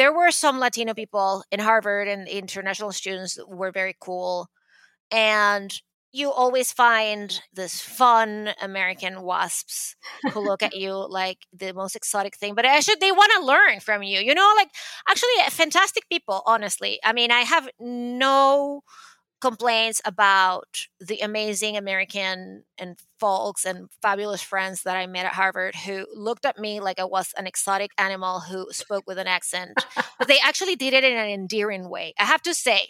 [0.00, 4.48] there were some Latino people in Harvard, and international students were very cool.
[5.10, 5.70] And
[6.10, 9.94] you always find this fun American wasps
[10.32, 13.80] who look at you like the most exotic thing, but actually they want to learn
[13.80, 14.20] from you.
[14.20, 14.70] You know, like
[15.06, 16.42] actually fantastic people.
[16.46, 18.80] Honestly, I mean, I have no
[19.40, 25.74] complaints about the amazing American and folks and fabulous friends that I met at Harvard
[25.74, 29.84] who looked at me like I was an exotic animal who spoke with an accent.
[30.18, 32.14] but they actually did it in an endearing way.
[32.18, 32.88] I have to say,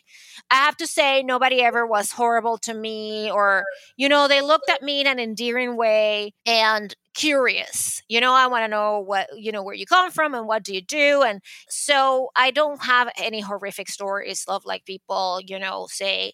[0.51, 3.65] I have to say, nobody ever was horrible to me or,
[3.97, 8.47] you know, they looked at me in an endearing way and curious you know i
[8.47, 11.23] want to know what you know where you come from and what do you do
[11.23, 16.33] and so i don't have any horrific stories of like people you know say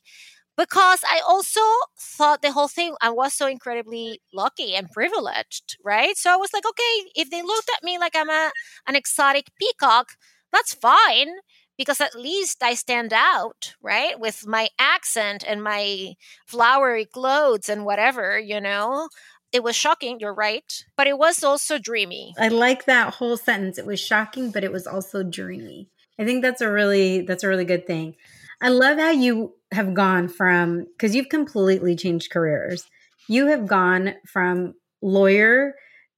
[0.57, 1.61] because I also
[1.99, 6.17] thought the whole thing, I was so incredibly lucky and privileged, right?
[6.17, 8.51] So I was like, okay, if they looked at me like I'm a,
[8.87, 10.13] an exotic peacock,
[10.53, 11.29] that's fine
[11.77, 14.19] because at least I stand out, right?
[14.19, 16.15] With my accent and my
[16.47, 19.09] flowery clothes and whatever, you know?
[19.57, 22.35] It was shocking, you're right, but it was also dreamy.
[22.39, 23.79] I like that whole sentence.
[23.79, 25.89] It was shocking, but it was also dreamy.
[26.19, 28.17] I think that's a really that's a really good thing.
[28.61, 32.85] I love how you have gone from because you've completely changed careers.
[33.29, 35.75] You have gone from lawyer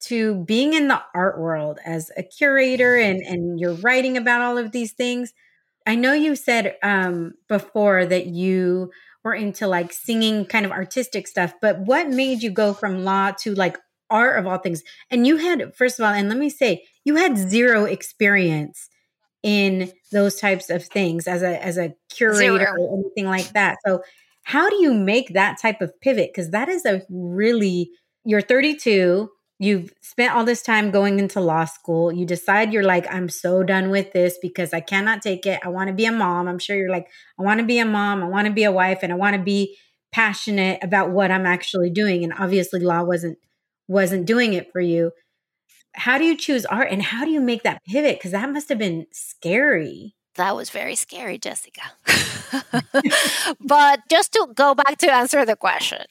[0.06, 4.58] to being in the art world as a curator and and you're writing about all
[4.58, 5.32] of these things.
[5.86, 8.90] I know you said um, before that you
[9.24, 13.32] were into like singing kind of artistic stuff, but what made you go from law
[13.40, 13.76] to like
[14.10, 14.82] art of all things?
[15.10, 18.88] And you had, first of all, and let me say, you had zero experience
[19.42, 22.74] in those types of things as a as a curator Zero.
[22.80, 23.76] or anything like that.
[23.86, 24.02] So
[24.42, 26.30] how do you make that type of pivot?
[26.32, 27.90] Because that is a really
[28.24, 32.12] you're 32, you've spent all this time going into law school.
[32.12, 35.60] You decide you're like, I'm so done with this because I cannot take it.
[35.64, 36.48] I want to be a mom.
[36.48, 38.72] I'm sure you're like, I want to be a mom, I want to be a
[38.72, 39.76] wife, and I want to be
[40.12, 42.24] passionate about what I'm actually doing.
[42.24, 43.38] And obviously law wasn't
[43.88, 45.12] wasn't doing it for you
[45.98, 48.18] how do you choose art and how do you make that pivot?
[48.18, 50.14] Because that must have been scary.
[50.36, 51.82] That was very scary, Jessica.
[53.60, 56.04] but just to go back to answer the question,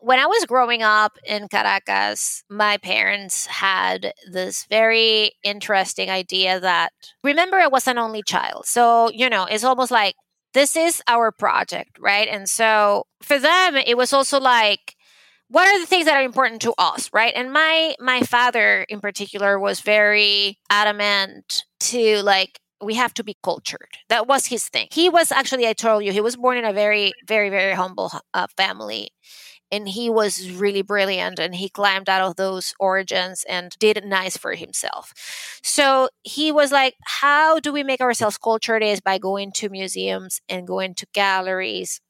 [0.00, 6.92] when I was growing up in Caracas, my parents had this very interesting idea that
[7.22, 8.66] remember, I was an only child.
[8.66, 10.14] So, you know, it's almost like
[10.54, 12.28] this is our project, right?
[12.28, 14.96] And so for them, it was also like,
[15.48, 19.00] what are the things that are important to us right and my my father in
[19.00, 24.86] particular was very adamant to like we have to be cultured that was his thing
[24.92, 28.12] he was actually i told you he was born in a very very very humble
[28.32, 29.08] uh, family
[29.72, 34.04] and he was really brilliant and he climbed out of those origins and did it
[34.04, 35.12] nice for himself.
[35.62, 40.40] So he was like how do we make ourselves cultured is by going to museums
[40.48, 42.00] and going to galleries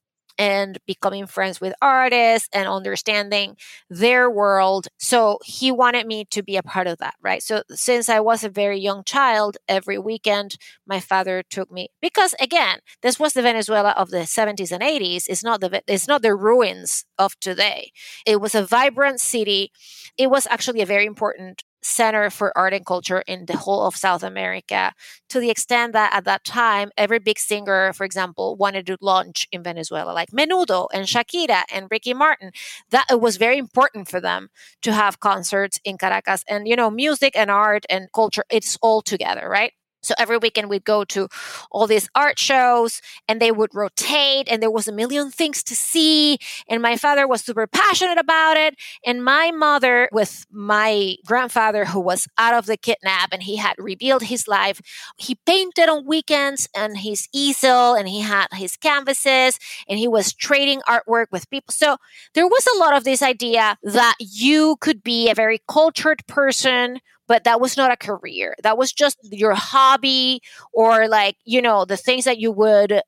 [0.41, 3.57] and becoming friends with artists and understanding
[3.91, 4.89] their world.
[4.99, 7.43] So he wanted me to be a part of that, right?
[7.43, 12.35] So since I was a very young child, every weekend my father took me because
[12.41, 15.29] again, this was the Venezuela of the 70s and 80s.
[15.29, 17.93] It's not the it's not the ruins of today.
[18.27, 19.73] It was a vibrant city.
[20.17, 23.97] It was actually a very important center for art and culture in the whole of
[23.97, 24.93] South America,
[25.29, 29.49] to the extent that at that time, every big singer, for example, wanted to launch
[29.53, 32.53] in Venezuela, like Menudo and Shakira and Ricky Martin.
[32.91, 34.49] That it was very important for them
[34.83, 36.45] to have concerts in Caracas.
[36.49, 39.73] And, you know, music and art and culture, it's all together, right?
[40.03, 41.29] So every weekend we'd go to
[41.71, 45.77] all these art shows and they would rotate and there was a million things to
[45.77, 46.39] see.
[46.69, 48.75] And my father was super passionate about it.
[49.05, 53.75] And my mother with my grandfather who was out of the kidnap and he had
[53.79, 54.81] rebuilt his life,
[55.19, 59.59] he painted on weekends and his easel and he had his canvases
[59.89, 61.73] and he was trading artwork with people.
[61.73, 61.97] So
[62.35, 67.01] there was a lot of this idea that you could be a very cultured person
[67.31, 68.57] but that was not a career.
[68.65, 70.41] That was just your hobby
[70.73, 73.03] or like, you know, the things that you would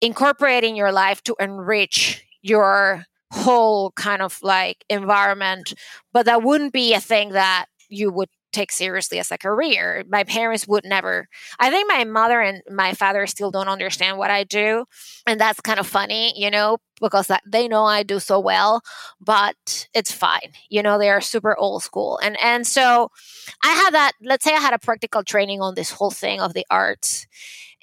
[0.00, 5.74] incorporate in your life to enrich your whole kind of like environment.
[6.14, 10.04] But that wouldn't be a thing that you would take seriously as a career.
[10.08, 11.28] My parents would never.
[11.58, 14.84] I think my mother and my father still don't understand what I do,
[15.26, 18.82] and that's kind of funny, you know, because they know I do so well,
[19.20, 20.52] but it's fine.
[20.68, 22.18] You know, they are super old school.
[22.22, 23.10] And and so
[23.64, 26.54] I had that, let's say I had a practical training on this whole thing of
[26.54, 27.26] the arts.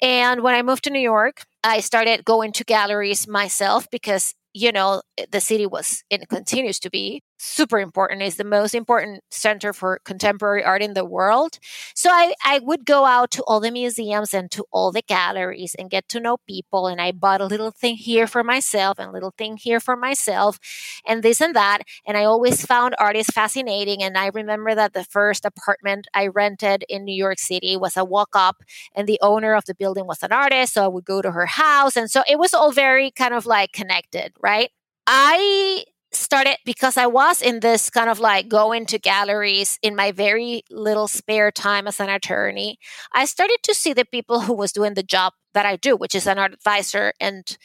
[0.02, 4.72] And when I moved to New York, I started going to galleries myself because you
[4.72, 8.22] know the city was and continues to be super important.
[8.22, 11.58] It's the most important center for contemporary art in the world.
[11.94, 15.74] So I, I would go out to all the museums and to all the galleries
[15.78, 16.86] and get to know people.
[16.86, 19.96] And I bought a little thing here for myself and a little thing here for
[19.96, 20.58] myself
[21.06, 21.80] and this and that.
[22.06, 24.02] And I always found artists fascinating.
[24.02, 28.04] And I remember that the first apartment I rented in New York City was a
[28.04, 28.56] walk up
[28.94, 30.74] and the owner of the building was an artist.
[30.74, 31.96] So I would go to her house.
[31.96, 34.70] And so it was all very kind of like connected, right?
[35.06, 40.12] I started because I was in this kind of like going to galleries in my
[40.12, 42.78] very little spare time as an attorney.
[43.12, 46.14] I started to see the people who was doing the job that I do, which
[46.14, 47.56] is an art advisor and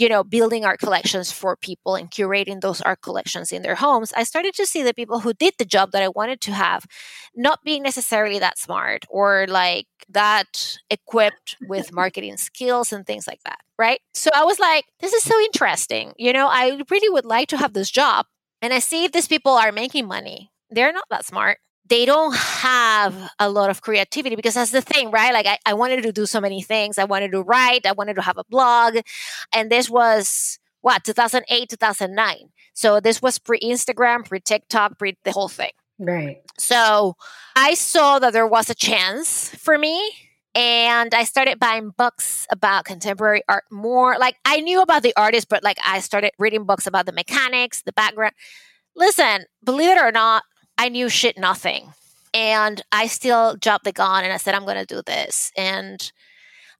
[0.00, 4.14] you know, building art collections for people and curating those art collections in their homes,
[4.16, 6.86] I started to see the people who did the job that I wanted to have
[7.36, 13.40] not being necessarily that smart or like that equipped with marketing skills and things like
[13.44, 13.58] that.
[13.78, 14.00] Right.
[14.14, 16.14] So I was like, this is so interesting.
[16.16, 18.24] You know, I really would like to have this job.
[18.62, 20.50] And I see if these people are making money.
[20.70, 21.58] They're not that smart
[21.90, 25.34] they don't have a lot of creativity because that's the thing, right?
[25.34, 26.98] Like I, I wanted to do so many things.
[26.98, 28.98] I wanted to write, I wanted to have a blog.
[29.52, 32.36] And this was what, 2008, 2009.
[32.74, 35.72] So this was pre Instagram, pre TikTok, pre the whole thing.
[35.98, 36.40] Right.
[36.58, 37.16] So
[37.56, 40.12] I saw that there was a chance for me.
[40.52, 44.18] And I started buying books about contemporary art more.
[44.18, 47.82] Like I knew about the artist, but like I started reading books about the mechanics,
[47.82, 48.34] the background.
[48.96, 50.42] Listen, believe it or not,
[50.80, 51.92] I knew shit nothing.
[52.32, 55.52] And I still jumped the gun and I said, I'm going to do this.
[55.54, 56.10] And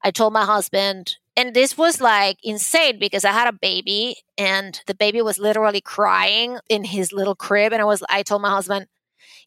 [0.02, 4.80] I told my husband, and this was like insane because I had a baby and
[4.86, 7.74] the baby was literally crying in his little crib.
[7.74, 8.86] And I was, I told my husband,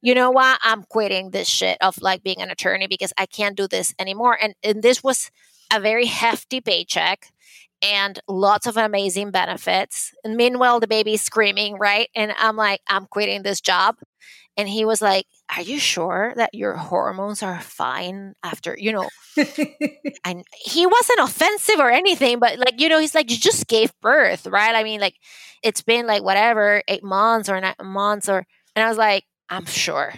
[0.04, 0.60] you know what?
[0.62, 4.38] I'm quitting this shit of like being an attorney because I can't do this anymore.
[4.40, 5.32] And, and this was
[5.74, 7.32] a very hefty paycheck
[7.82, 10.14] and lots of amazing benefits.
[10.24, 12.10] And meanwhile, the baby's screaming, right?
[12.16, 13.98] And I'm like, I'm quitting this job.
[14.58, 15.26] And he was like,
[15.56, 19.10] Are you sure that your hormones are fine after, you know?
[20.26, 23.92] and he wasn't offensive or anything, but like, you know, he's like, You just gave
[24.02, 24.76] birth, right?
[24.76, 25.16] I mean, like,
[25.64, 28.46] it's been like whatever, eight months or nine months, or,
[28.76, 30.14] and I was like, I'm sure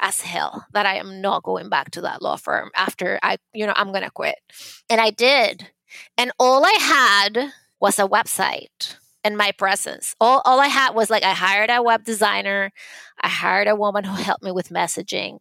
[0.00, 3.66] as hell that I am not going back to that law firm after I, you
[3.66, 4.36] know, I'm going to quit.
[4.90, 5.70] And I did.
[6.18, 10.14] And all I had was a website and my presence.
[10.20, 12.70] All, all I had was like I hired a web designer,
[13.26, 15.38] I hired a woman who helped me with messaging.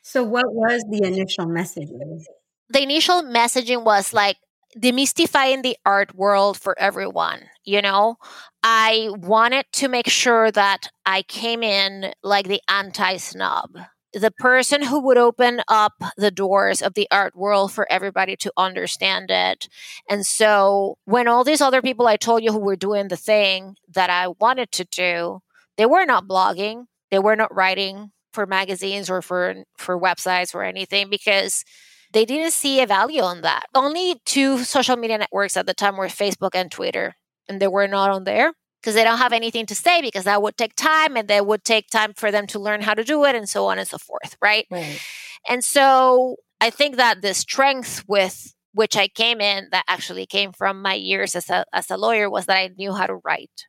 [0.00, 2.24] So, what was the initial messaging?
[2.70, 4.38] The initial messaging was like
[4.74, 7.42] demystifying the art world for everyone.
[7.62, 8.16] You know,
[8.62, 13.76] I wanted to make sure that I came in like the anti snob
[14.14, 18.50] the person who would open up the doors of the art world for everybody to
[18.56, 19.68] understand it.
[20.08, 23.76] And so when all these other people I told you who were doing the thing
[23.92, 25.42] that I wanted to do,
[25.76, 30.62] they were not blogging, they were not writing for magazines or for for websites or
[30.62, 31.64] anything because
[32.12, 33.66] they didn't see a value on that.
[33.74, 37.14] Only two social media networks at the time were Facebook and Twitter,
[37.48, 40.42] and they were not on there because they don't have anything to say because that
[40.42, 43.24] would take time and that would take time for them to learn how to do
[43.24, 45.00] it and so on and so forth right, right.
[45.48, 50.52] and so i think that the strength with which i came in that actually came
[50.52, 53.66] from my years as a, as a lawyer was that i knew how to write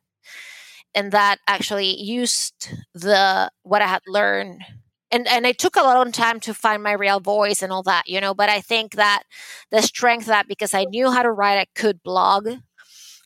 [0.94, 4.62] and that actually used the what i had learned
[5.10, 8.04] and and it took a long time to find my real voice and all that
[8.08, 9.22] you know but i think that
[9.70, 12.48] the strength that because i knew how to write i could blog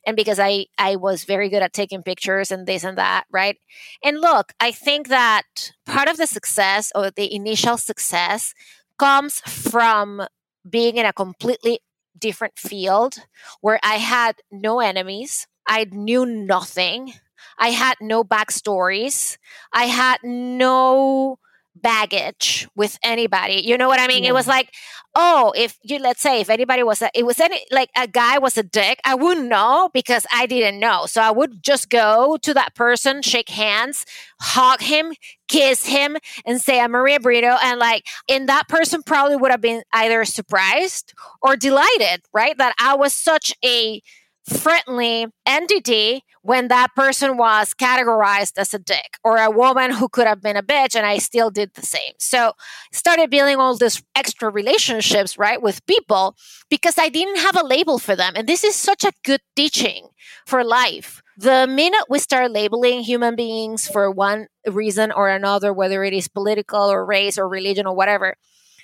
[0.06, 3.56] and because I I was very good at taking pictures and this and that, right?
[4.04, 8.54] And look, I think that part of the success or the initial success
[8.98, 10.22] comes from
[10.68, 11.80] being in a completely
[12.18, 13.16] different field
[13.60, 17.14] where I had no enemies, I knew nothing,
[17.58, 19.38] I had no backstories,
[19.72, 21.38] I had no
[21.74, 23.62] baggage with anybody.
[23.64, 24.24] You know what I mean?
[24.24, 24.30] Yeah.
[24.30, 24.72] It was like,
[25.14, 28.38] oh, if you let's say if anybody was a, it was any like a guy
[28.38, 31.06] was a dick, I wouldn't know because I didn't know.
[31.06, 34.04] So I would just go to that person, shake hands,
[34.40, 35.14] hug him,
[35.48, 36.16] kiss him,
[36.46, 37.56] and say I'm Maria Brito.
[37.62, 42.56] And like, and that person probably would have been either surprised or delighted, right?
[42.58, 44.02] That I was such a
[44.44, 50.26] friendly entity when that person was categorized as a dick or a woman who could
[50.26, 52.14] have been a bitch and I still did the same.
[52.18, 52.52] So
[52.92, 56.36] started building all these extra relationships, right, with people
[56.68, 58.32] because I didn't have a label for them.
[58.34, 60.08] And this is such a good teaching
[60.46, 61.22] for life.
[61.36, 66.28] The minute we start labeling human beings for one reason or another, whether it is
[66.28, 68.34] political or race or religion or whatever,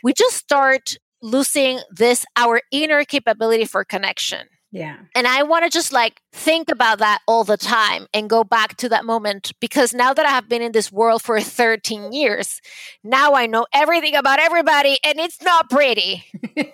[0.04, 4.96] we just start losing this our inner capability for connection Yeah.
[5.14, 8.76] And I want to just like think about that all the time and go back
[8.78, 12.60] to that moment because now that I have been in this world for 13 years,
[13.02, 16.24] now I know everything about everybody and it's not pretty.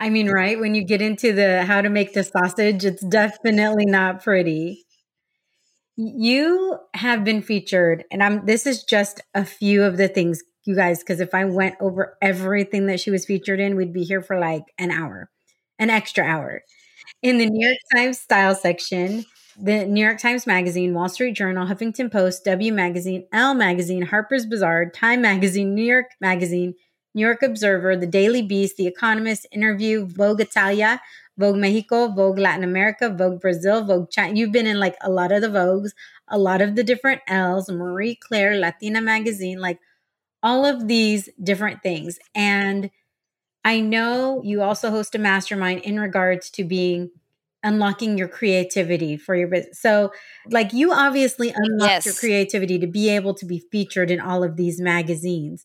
[0.00, 0.58] I mean, right?
[0.58, 4.84] When you get into the how to make the sausage, it's definitely not pretty.
[5.96, 10.76] You have been featured, and I'm this is just a few of the things, you
[10.76, 14.22] guys, because if I went over everything that she was featured in, we'd be here
[14.22, 15.28] for like an hour,
[15.78, 16.62] an extra hour.
[17.22, 19.24] In the New York Times style section,
[19.60, 24.46] the New York Times Magazine, Wall Street Journal, Huffington Post, W Magazine, Elle Magazine, Harper's
[24.46, 26.74] Bazaar, Time Magazine, New York Magazine,
[27.14, 31.00] New York Observer, The Daily Beast, The Economist, Interview, Vogue Italia,
[31.38, 34.38] Vogue Mexico, Vogue Latin America, Vogue Brazil, Vogue China.
[34.38, 35.90] You've been in like a lot of the Vogues,
[36.28, 39.78] a lot of the different Elles, Marie Claire, Latina Magazine, like
[40.42, 42.18] all of these different things.
[42.34, 42.90] And
[43.64, 47.10] I know you also host a mastermind in regards to being
[47.62, 49.80] unlocking your creativity for your business.
[49.80, 50.12] So,
[50.50, 52.06] like you obviously unlocked yes.
[52.06, 55.64] your creativity to be able to be featured in all of these magazines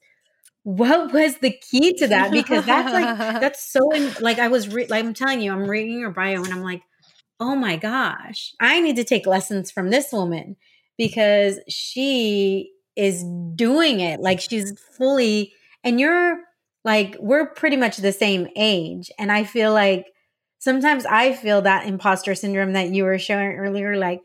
[0.63, 4.73] what was the key to that because that's like that's so in, like i was
[4.73, 6.81] re- like i'm telling you i'm reading your bio and i'm like
[7.39, 10.55] oh my gosh i need to take lessons from this woman
[10.97, 13.25] because she is
[13.55, 15.51] doing it like she's fully
[15.83, 16.39] and you're
[16.83, 20.07] like we're pretty much the same age and i feel like
[20.59, 24.21] sometimes i feel that imposter syndrome that you were showing earlier like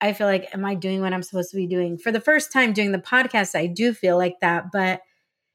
[0.00, 2.52] i feel like am i doing what i'm supposed to be doing for the first
[2.52, 5.00] time doing the podcast i do feel like that but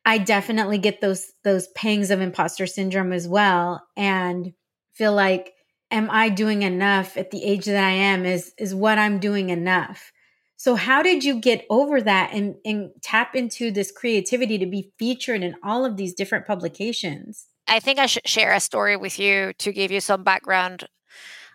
[0.05, 4.53] I definitely get those those pangs of imposter syndrome as well and
[4.93, 5.53] feel like
[5.91, 9.49] am I doing enough at the age that I am is is what I'm doing
[9.49, 10.11] enough.
[10.57, 14.91] So how did you get over that and and tap into this creativity to be
[14.97, 17.45] featured in all of these different publications?
[17.67, 20.87] I think I should share a story with you to give you some background.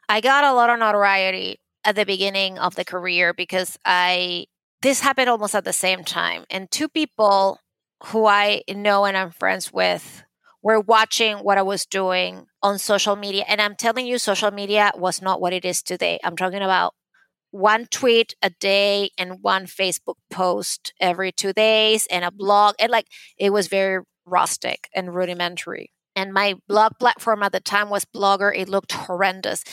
[0.09, 4.47] I got a lot of notoriety at the beginning of the career because I
[4.83, 7.59] this happened almost at the same time and two people
[8.07, 10.25] who I know and I'm friends with
[10.63, 13.45] were watching what I was doing on social media.
[13.49, 16.19] And I'm telling you, social media was not what it is today.
[16.23, 16.95] I'm talking about
[17.51, 22.75] one tweet a day and one Facebook post every two days and a blog.
[22.79, 23.07] And like
[23.39, 25.93] it was very rustic and rudimentary.
[26.17, 28.57] And my blog platform at the time was Blogger.
[28.57, 29.65] It looked horrendous.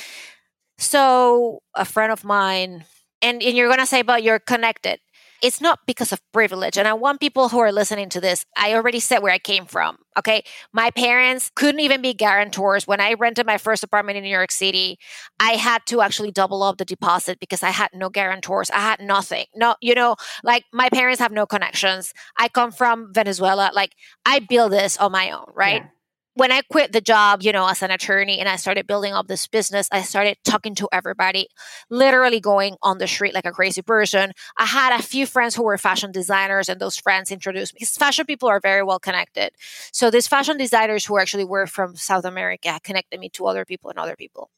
[0.77, 2.85] So a friend of mine,
[3.21, 4.99] and, and you're going to say, but you're connected
[5.41, 6.77] it's not because of privilege.
[6.77, 9.65] And I want people who are listening to this, I already said where I came
[9.65, 9.97] from.
[10.17, 10.43] Okay.
[10.73, 12.87] My parents couldn't even be guarantors.
[12.87, 14.97] When I rented my first apartment in New York City,
[15.39, 18.69] I had to actually double up the deposit because I had no guarantors.
[18.71, 19.45] I had nothing.
[19.55, 22.13] No, you know, like my parents have no connections.
[22.37, 23.71] I come from Venezuela.
[23.73, 23.93] Like
[24.25, 25.83] I build this on my own, right?
[25.83, 25.89] Yeah
[26.37, 29.27] when I quit the job, you know, as an attorney and I started building up
[29.27, 31.47] this business, I started talking to everybody,
[31.89, 34.33] literally going on the street like a crazy person.
[34.55, 37.97] I had a few friends who were fashion designers, and those friends introduced me because
[37.97, 39.49] fashion people are very well connected.
[39.91, 43.89] So these fashion designers who actually were from South America connected me to other people
[43.89, 44.51] and other people.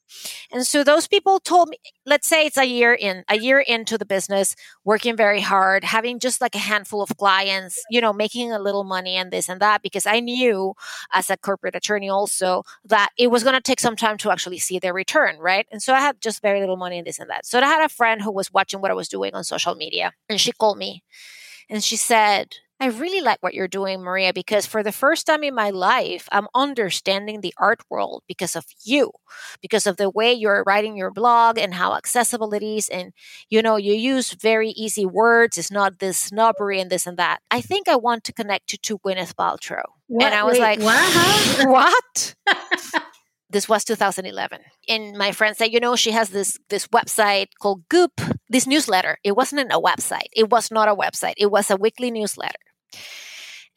[0.51, 3.97] And so those people told me, let's say it's a year in, a year into
[3.97, 8.51] the business, working very hard, having just like a handful of clients, you know, making
[8.51, 10.73] a little money and this and that, because I knew
[11.13, 14.59] as a corporate attorney also that it was going to take some time to actually
[14.59, 15.67] see their return, right?
[15.71, 17.45] And so I had just very little money in this and that.
[17.45, 20.13] So I had a friend who was watching what I was doing on social media
[20.29, 21.03] and she called me
[21.69, 25.43] and she said, I really like what you're doing, Maria, because for the first time
[25.43, 29.11] in my life, I'm understanding the art world because of you,
[29.61, 32.87] because of the way you're writing your blog and how accessible it is.
[32.87, 33.11] And,
[33.49, 35.57] you know, you use very easy words.
[35.57, 37.39] It's not this snobbery and this and that.
[37.51, 39.83] I think I want to connect you to Gwyneth Paltrow.
[40.07, 40.25] What?
[40.25, 41.65] And I was Wait, like, what?
[41.67, 42.35] what?
[43.49, 47.81] this was 2011 and my friend said you know she has this this website called
[47.89, 51.75] goop this newsletter it wasn't a website it was not a website it was a
[51.75, 52.68] weekly newsletter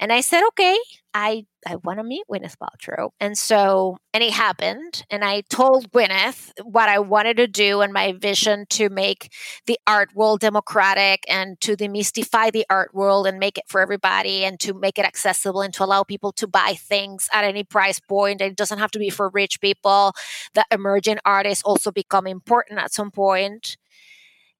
[0.02, 0.76] and I said, okay,
[1.14, 3.10] I, I want to meet Gwyneth Paltrow.
[3.20, 5.04] And so, and it happened.
[5.10, 9.32] And I told Gwyneth what I wanted to do and my vision to make
[9.66, 14.44] the art world democratic and to demystify the art world and make it for everybody
[14.44, 18.00] and to make it accessible and to allow people to buy things at any price
[18.00, 18.40] point.
[18.40, 20.14] It doesn't have to be for rich people.
[20.54, 23.76] The emerging artists also become important at some point.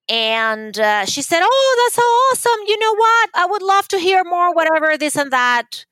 [0.09, 2.67] And uh, she said, Oh, that's so awesome.
[2.67, 3.31] You know what?
[3.35, 5.87] I would love to hear more, whatever, this and that.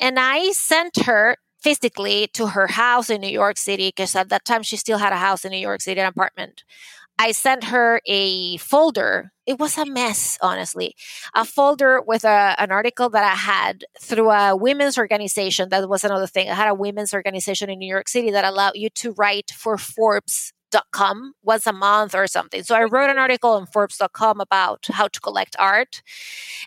[0.00, 4.44] And I sent her physically to her house in New York City because at that
[4.44, 6.64] time she still had a house in New York City, an apartment.
[7.18, 9.30] I sent her a folder.
[9.44, 10.94] It was a mess, honestly.
[11.34, 15.68] A folder with a, an article that I had through a women's organization.
[15.68, 16.48] That was another thing.
[16.48, 19.76] I had a women's organization in New York City that allowed you to write for
[19.76, 20.54] Forbes
[20.92, 22.62] com once a month or something.
[22.62, 26.02] So I wrote an article on Forbes.com about how to collect art.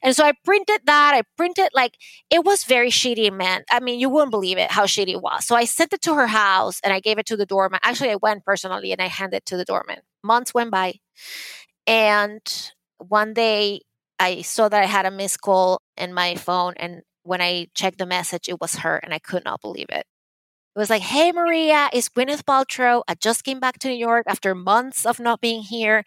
[0.01, 1.13] And so I printed that.
[1.15, 1.97] I printed like
[2.29, 3.63] it was very shitty, man.
[3.71, 5.45] I mean, you wouldn't believe it how shitty it was.
[5.45, 7.79] So I sent it to her house and I gave it to the doorman.
[7.83, 9.99] Actually, I went personally and I handed it to the doorman.
[10.23, 10.95] Months went by.
[11.87, 12.41] And
[12.97, 13.81] one day
[14.19, 16.73] I saw that I had a missed call in my phone.
[16.77, 20.05] And when I checked the message, it was her and I could not believe it.
[20.75, 23.03] It was like, hey, Maria, it's Gwyneth Paltrow.
[23.07, 26.03] I just came back to New York after months of not being here.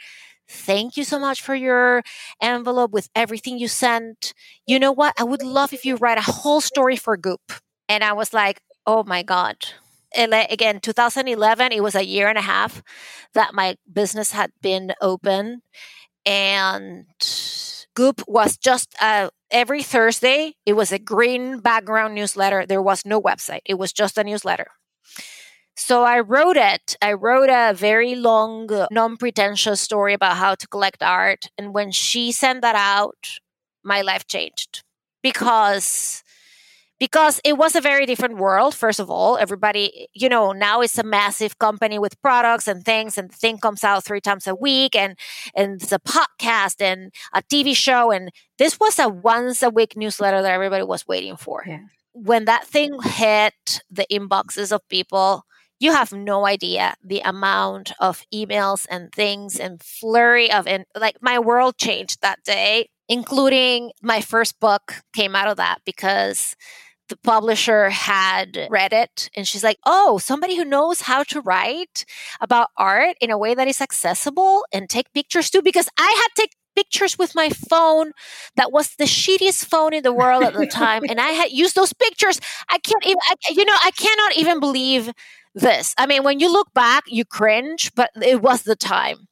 [0.48, 2.02] Thank you so much for your
[2.42, 4.34] envelope with everything you sent.
[4.66, 5.14] You know what?
[5.18, 7.52] I would love if you write a whole story for Goop.
[7.88, 9.56] And I was like, oh my God.
[10.16, 12.82] And again, 2011, it was a year and a half
[13.34, 15.62] that my business had been open.
[16.24, 17.06] And
[17.96, 20.54] Goop was just uh, every Thursday.
[20.66, 22.66] It was a green background newsletter.
[22.66, 24.68] There was no website, it was just a newsletter.
[25.78, 26.96] So I wrote it.
[27.02, 31.50] I wrote a very long, non pretentious story about how to collect art.
[31.58, 33.40] And when she sent that out,
[33.84, 34.82] my life changed
[35.22, 36.22] because
[36.98, 40.98] because it was a very different world first of all everybody you know now it's
[40.98, 44.54] a massive company with products and things and the thing comes out three times a
[44.54, 45.18] week and
[45.54, 49.96] and it's a podcast and a tv show and this was a once a week
[49.96, 51.80] newsletter that everybody was waiting for yeah.
[52.12, 55.44] when that thing hit the inboxes of people
[55.78, 61.16] you have no idea the amount of emails and things and flurry of and like
[61.20, 66.56] my world changed that day including my first book came out of that because
[67.08, 72.04] the publisher had read it and she's like, Oh, somebody who knows how to write
[72.40, 75.62] about art in a way that is accessible and take pictures too.
[75.62, 78.12] Because I had to take pictures with my phone
[78.56, 81.02] that was the shittiest phone in the world at the time.
[81.08, 82.38] and I had used those pictures.
[82.68, 85.10] I can't even, I, you know, I cannot even believe
[85.54, 85.94] this.
[85.98, 89.26] I mean, when you look back, you cringe, but it was the time.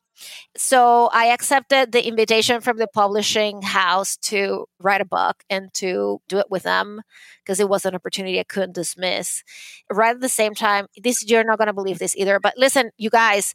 [0.57, 6.21] So I accepted the invitation from the publishing house to write a book and to
[6.29, 7.03] do it with them
[7.43, 9.43] because it was an opportunity I couldn't dismiss.
[9.91, 12.91] Right at the same time, this you're not going to believe this either, but listen,
[12.99, 13.53] you guys,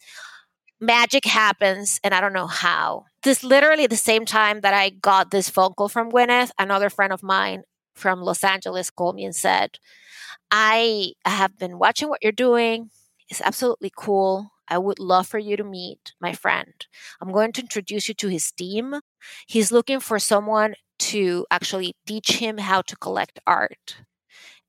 [0.82, 3.06] magic happens and I don't know how.
[3.24, 7.14] This literally the same time that I got this phone call from Gwyneth, another friend
[7.14, 7.64] of mine
[7.95, 9.78] from Los Angeles called me and said,
[10.52, 12.89] I have been watching what you're doing.
[13.30, 14.52] It's absolutely cool.
[14.70, 16.74] I would love for you to meet my friend.
[17.22, 18.96] I'm going to introduce you to his team.
[19.48, 23.98] He's looking for someone to actually teach him how to collect art.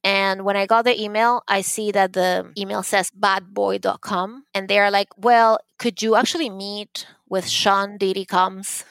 [0.02, 4.44] And when I got the email, I see that the email says badboy.com.
[4.54, 8.84] And they're like, well, could you actually meet with Sean Diddy Combs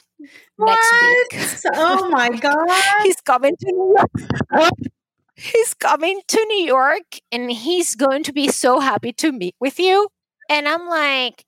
[0.58, 1.40] next week?
[1.74, 2.68] Oh my God.
[3.02, 4.70] he's coming to New York.
[5.34, 9.80] he's coming to New York and he's going to be so happy to meet with
[9.80, 10.08] you.
[10.50, 11.44] And I'm like,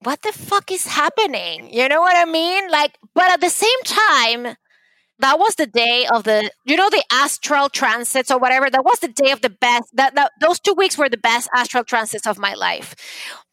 [0.00, 1.72] what the fuck is happening?
[1.72, 2.68] You know what I mean?
[2.70, 4.56] Like, but at the same time,
[5.20, 8.68] that was the day of the, you know, the astral transits or whatever.
[8.68, 9.90] That was the day of the best.
[9.94, 12.96] That, that those two weeks were the best astral transits of my life.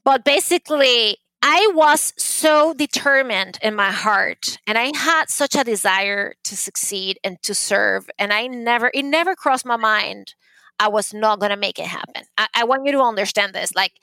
[0.04, 6.34] But basically, I was so determined in my heart, and I had such a desire
[6.46, 10.34] to succeed and to serve, and I never, it never crossed my mind
[10.80, 12.24] I was not going to make it happen.
[12.38, 13.76] I, I want you to understand this.
[13.76, 13.94] Like,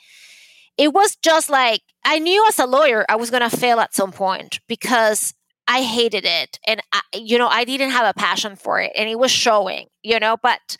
[0.79, 3.95] it was just like I knew as a lawyer I was going to fail at
[3.95, 5.35] some point because
[5.69, 6.59] I hated it.
[6.67, 9.87] And I, you know I didn't have a passion for it and it was showing
[10.03, 10.77] you know but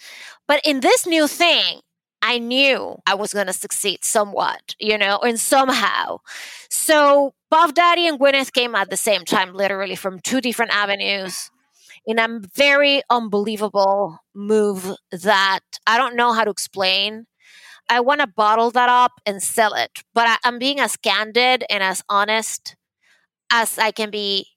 [0.49, 1.81] but in this new thing
[2.23, 6.19] I knew I was going to succeed somewhat you know and somehow.
[6.71, 11.51] So Puff Daddy and Gwyneth came at the same time literally from two different avenues.
[12.09, 17.27] In a very unbelievable move that I don't know how to explain
[17.89, 20.03] I want to bottle that up and sell it.
[20.15, 22.77] But I, I'm being as candid and as honest
[23.51, 24.49] as I can be.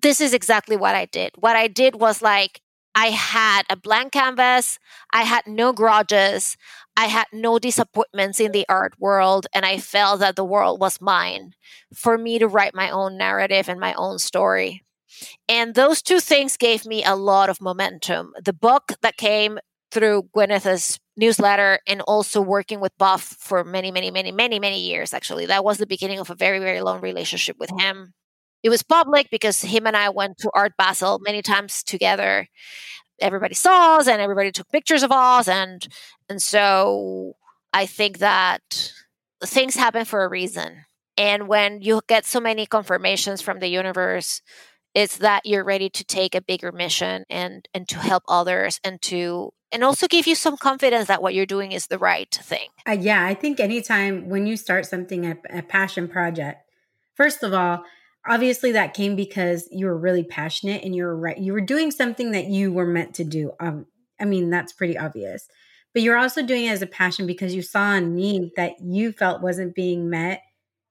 [0.00, 1.32] This is exactly what I did.
[1.38, 2.60] What I did was like,
[2.94, 4.78] I had a blank canvas.
[5.12, 6.56] I had no grudges.
[6.96, 9.46] I had no disappointments in the art world.
[9.54, 11.52] And I felt that the world was mine
[11.94, 14.82] for me to write my own narrative and my own story.
[15.48, 18.32] And those two things gave me a lot of momentum.
[18.42, 19.58] The book that came
[19.90, 25.14] through Gwyneth's newsletter and also working with Puff for many, many, many, many, many years,
[25.14, 25.46] actually.
[25.46, 27.78] That was the beginning of a very, very long relationship with oh.
[27.78, 28.14] him.
[28.62, 32.48] It was public because him and I went to Art Basel many times together.
[33.20, 35.48] Everybody saw us and everybody took pictures of us.
[35.48, 35.86] And,
[36.28, 37.34] and so
[37.72, 38.92] I think that
[39.44, 40.84] things happen for a reason.
[41.16, 44.42] And when you get so many confirmations from the universe,
[44.94, 49.00] it's that you're ready to take a bigger mission and and to help others and
[49.02, 52.68] to and also give you some confidence that what you're doing is the right thing.
[52.88, 56.62] Uh, yeah, I think anytime when you start something a, a passion project,
[57.14, 57.84] first of all,
[58.28, 61.38] obviously that came because you were really passionate and you were right.
[61.38, 63.52] You were doing something that you were meant to do.
[63.60, 63.86] Um,
[64.20, 65.48] I mean, that's pretty obvious.
[65.92, 69.12] But you're also doing it as a passion because you saw a need that you
[69.12, 70.42] felt wasn't being met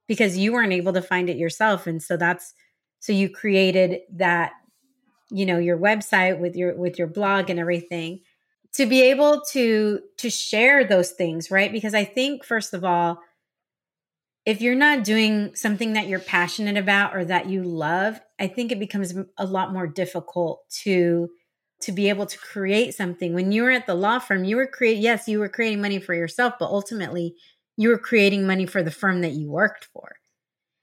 [0.08, 1.88] because you weren't able to find it yourself.
[1.88, 2.54] And so that's
[3.00, 4.54] so you created that,
[5.30, 8.22] you know, your website with your with your blog and everything
[8.76, 11.72] to be able to to share those things, right?
[11.72, 13.20] Because I think first of all,
[14.46, 18.72] if you're not doing something that you're passionate about or that you love, I think
[18.72, 21.30] it becomes a lot more difficult to
[21.82, 23.34] to be able to create something.
[23.34, 26.00] When you were at the law firm, you were create yes, you were creating money
[26.00, 27.36] for yourself, but ultimately
[27.78, 30.16] you were creating money for the firm that you worked for.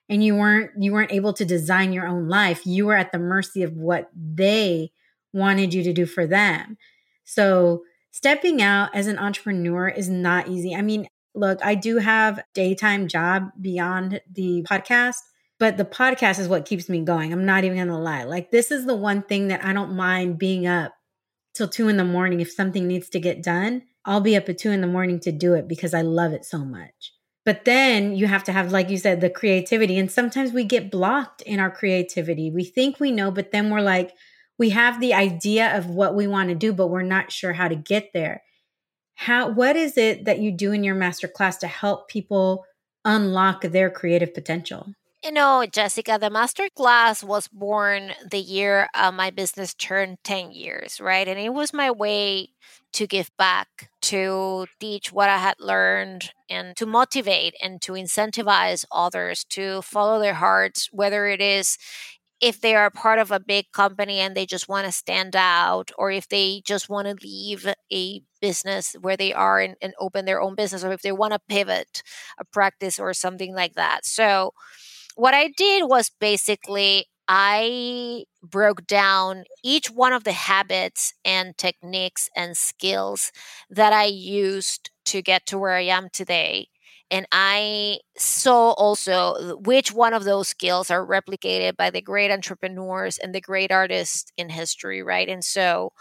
[0.08, 2.66] And you weren't you weren't able to design your own life.
[2.66, 4.92] You were at the mercy of what they
[5.32, 6.76] wanted you to do for them.
[7.24, 10.74] So stepping out as an entrepreneur is not easy.
[10.74, 15.16] I mean, look, I do have daytime job beyond the podcast,
[15.58, 17.32] but the podcast is what keeps me going.
[17.32, 18.24] I'm not even going to lie.
[18.24, 20.92] Like this is the one thing that I don't mind being up
[21.54, 22.40] till two in the morning.
[22.40, 25.32] If something needs to get done, I'll be up at two in the morning to
[25.32, 27.12] do it because I love it so much.
[27.44, 29.98] But then you have to have, like you said, the creativity.
[29.98, 32.50] And sometimes we get blocked in our creativity.
[32.50, 34.12] We think we know, but then we're like,
[34.62, 37.66] we have the idea of what we want to do, but we're not sure how
[37.66, 38.44] to get there.
[39.14, 42.64] How what is it that you do in your master class to help people
[43.04, 44.94] unlock their creative potential?
[45.24, 50.52] You know jessica the master class was born the year uh, my business turned 10
[50.52, 51.26] years right?
[51.26, 52.50] And it was my way
[52.92, 58.84] to give back to teach what i had learned and to motivate and to incentivize
[58.92, 61.78] others to follow their hearts whether it is
[62.42, 65.92] if they are part of a big company and they just want to stand out,
[65.98, 70.26] or if they just want to leave a business where they are and, and open
[70.26, 72.02] their own business, or if they want to pivot
[72.38, 74.04] a practice or something like that.
[74.06, 74.52] So,
[75.16, 82.28] what I did was basically I broke down each one of the habits and techniques
[82.36, 83.32] and skills
[83.70, 86.68] that I used to get to where I am today
[87.12, 93.18] and I saw also which one of those skills are replicated by the great entrepreneurs
[93.18, 95.28] and the great artists in history, right?
[95.28, 95.92] And so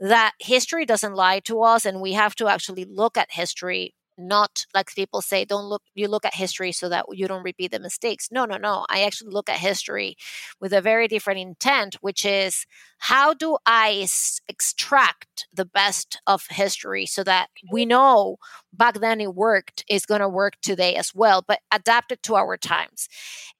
[0.00, 4.66] that history doesn't lie to us, and we have to actually look at history not
[4.74, 7.78] like people say don't look you look at history so that you don't repeat the
[7.80, 8.28] mistakes.
[8.30, 10.16] No no no i actually look at history
[10.60, 12.66] with a very different intent which is
[12.98, 18.36] how do i s- extract the best of history so that we know
[18.72, 22.56] back then it worked is going to work today as well but adapted to our
[22.56, 23.08] times.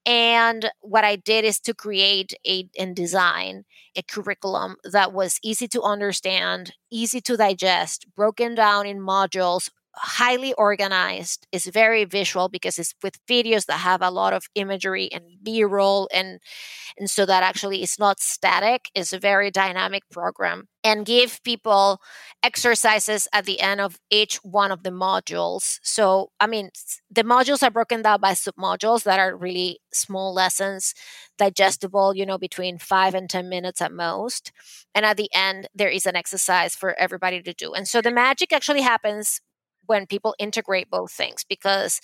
[0.06, 3.64] And what i did is to create a and design
[3.96, 10.52] a curriculum that was easy to understand easy to digest broken down in modules highly
[10.54, 15.24] organized it's very visual because it's with videos that have a lot of imagery and
[15.42, 16.40] b-roll and
[16.98, 22.00] and so that actually is not static it's a very dynamic program and give people
[22.42, 25.78] exercises at the end of each one of the modules.
[25.82, 26.70] So i mean
[27.10, 30.94] the modules are broken down by submodules that are really small lessons
[31.38, 34.52] digestible you know between 5 and 10 minutes at most
[34.94, 38.10] and at the end there is an exercise for everybody to do and so the
[38.10, 39.40] magic actually happens
[39.86, 42.00] when people integrate both things because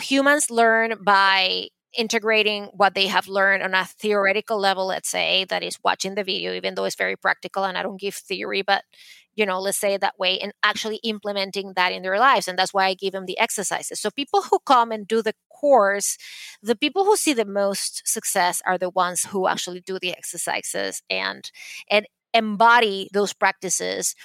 [0.00, 5.62] humans learn by integrating what they have learned on a theoretical level let's say that
[5.62, 8.82] is watching the video even though it's very practical and i don't give theory but
[9.36, 12.74] you know let's say that way and actually implementing that in their lives and that's
[12.74, 14.00] why i give them the exercises.
[14.00, 16.16] So people who come and do the course
[16.62, 21.02] the people who see the most success are the ones who actually do the exercises
[21.08, 21.50] and
[21.88, 24.16] and embody those practices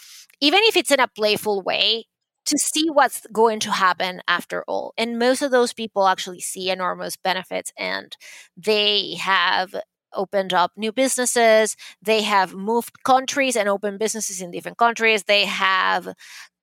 [0.42, 2.06] even if it's in a playful way
[2.50, 4.94] to see what's going to happen after all.
[4.98, 8.16] And most of those people actually see enormous benefits and
[8.58, 9.76] they have
[10.14, 15.46] opened up new businesses, they have moved countries and opened businesses in different countries, they
[15.46, 16.10] have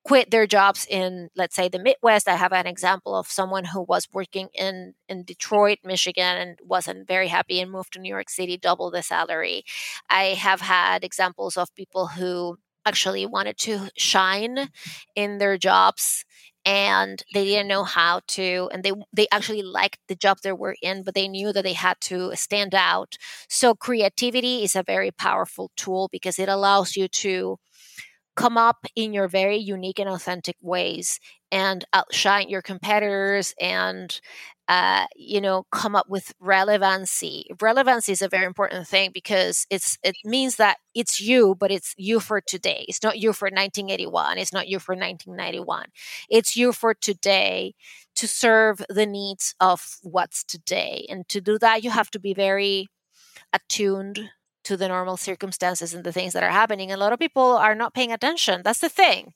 [0.05, 3.83] quit their jobs in let's say the midwest i have an example of someone who
[3.83, 8.31] was working in in detroit michigan and wasn't very happy and moved to new york
[8.31, 9.65] city double the salary
[10.09, 12.57] i have had examples of people who
[12.87, 14.71] actually wanted to shine
[15.15, 16.25] in their jobs
[16.65, 20.77] and they didn't know how to and they they actually liked the job they were
[20.83, 23.17] in but they knew that they had to stand out.
[23.49, 27.59] So creativity is a very powerful tool because it allows you to
[28.37, 31.21] come up in your very unique and authentic ways
[31.51, 34.21] and outshine your competitors and
[34.69, 37.47] uh, you know come up with relevancy.
[37.61, 41.95] Relevancy is a very important thing because it's it means that it's you but it's
[41.97, 42.85] you for today.
[42.89, 45.87] It's not you for 1981 it's not you for 1991
[46.29, 47.75] it's you for today
[48.17, 51.07] to serve the needs of what's today.
[51.09, 52.89] And to do that you have to be very
[53.53, 54.31] attuned
[54.67, 56.93] to the normal circumstances and the things that are happening.
[56.93, 58.63] A lot of people are not paying attention.
[58.65, 59.33] That's the thing.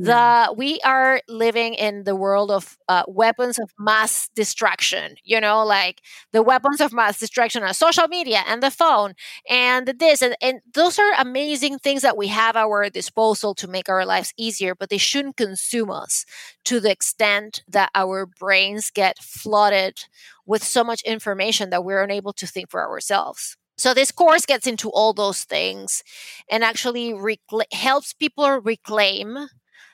[0.00, 5.16] The we are living in the world of uh, weapons of mass destruction.
[5.24, 6.00] You know, like
[6.32, 9.14] the weapons of mass destruction are social media and the phone
[9.48, 13.68] and this and, and those are amazing things that we have at our disposal to
[13.68, 16.24] make our lives easier, but they shouldn't consume us
[16.64, 20.04] to the extent that our brains get flooded
[20.46, 23.56] with so much information that we're unable to think for ourselves.
[23.78, 26.02] So this course gets into all those things
[26.50, 29.48] and actually recla- helps people reclaim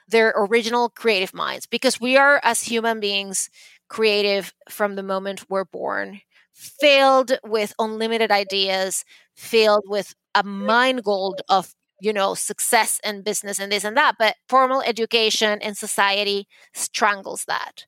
[0.08, 3.50] their original creative minds because we are as human beings
[3.88, 6.20] creative from the moment we're born
[6.54, 9.04] filled with unlimited ideas
[9.36, 14.14] filled with a mind gold of you know success and business and this and that
[14.18, 17.84] but formal education and society strangles that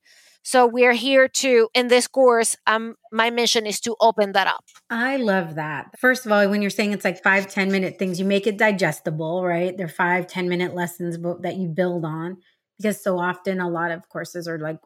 [0.47, 2.57] so we're here to in this course.
[2.69, 4.65] Um, my mission is to open that up.
[4.89, 5.99] I love that.
[5.99, 8.57] First of all, when you're saying it's like five ten minute things, you make it
[8.57, 9.77] digestible, right?
[9.77, 12.37] They're five ten minute lessons that you build on
[12.79, 14.79] because so often a lot of courses are like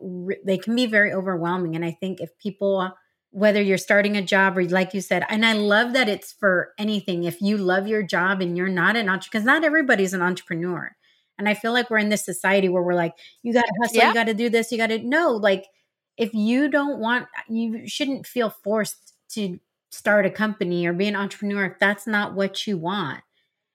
[0.46, 1.76] they can be very overwhelming.
[1.76, 2.94] And I think if people
[3.32, 6.72] whether you're starting a job or like you said and i love that it's for
[6.78, 10.20] anything if you love your job and you're not an entrepreneur because not everybody's an
[10.20, 10.96] entrepreneur
[11.41, 13.97] and I feel like we're in this society where we're like, you got to hustle,
[13.97, 14.09] yeah.
[14.09, 15.66] you got to do this, you got to no, like
[16.16, 19.59] if you don't want, you shouldn't feel forced to
[19.91, 23.22] start a company or be an entrepreneur if that's not what you want.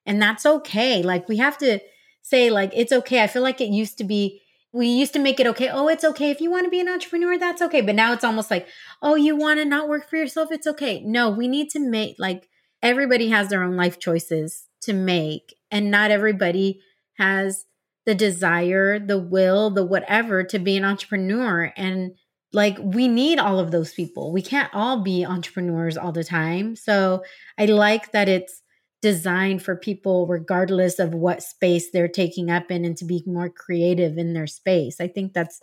[0.06, 1.02] And that's okay.
[1.02, 1.80] Like we have to
[2.22, 3.24] say like it's okay.
[3.24, 4.42] I feel like it used to be
[4.72, 5.70] we used to make it okay.
[5.70, 7.82] Oh, it's okay if you want to be an entrepreneur, that's okay.
[7.82, 8.68] But now it's almost like,
[9.02, 11.02] oh, you want to not work for yourself, it's okay.
[11.02, 12.50] No, we need to make like
[12.84, 16.82] everybody has their own life choices to make and not everybody
[17.18, 17.66] has
[18.06, 21.74] the desire, the will, the whatever to be an entrepreneur.
[21.76, 22.12] And
[22.54, 24.32] like we need all of those people.
[24.32, 26.76] We can't all be entrepreneurs all the time.
[26.76, 27.24] So
[27.58, 28.62] I like that it's
[29.02, 33.50] designed for people regardless of what space they're taking up in and to be more
[33.50, 35.00] creative in their space.
[35.00, 35.60] I think that's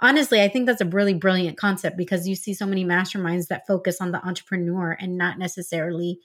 [0.00, 3.66] honestly, I think that's a really brilliant concept because you see so many masterminds that
[3.66, 6.20] focus on the entrepreneur and not necessarily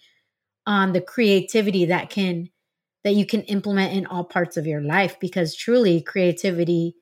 [0.65, 2.49] on the creativity that can
[3.05, 6.95] that you can implement in all parts of your life because truly creativity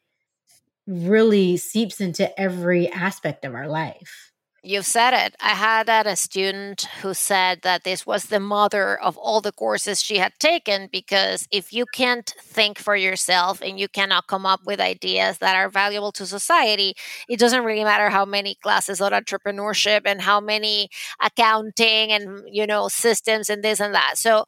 [0.86, 4.32] really seeps into every aspect of our life.
[4.66, 5.36] You've said it.
[5.42, 10.02] I had a student who said that this was the mother of all the courses
[10.02, 14.62] she had taken because if you can't think for yourself and you cannot come up
[14.66, 16.96] with ideas that are valuable to society,
[17.30, 20.90] it doesn't really matter how many classes on entrepreneurship and how many
[21.22, 24.18] accounting and you know systems and this and that.
[24.18, 24.46] So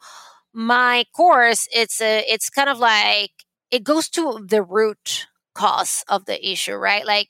[0.56, 3.32] my course it's a it's kind of like
[3.72, 7.06] it goes to the root cause of the issue right?
[7.06, 7.30] Like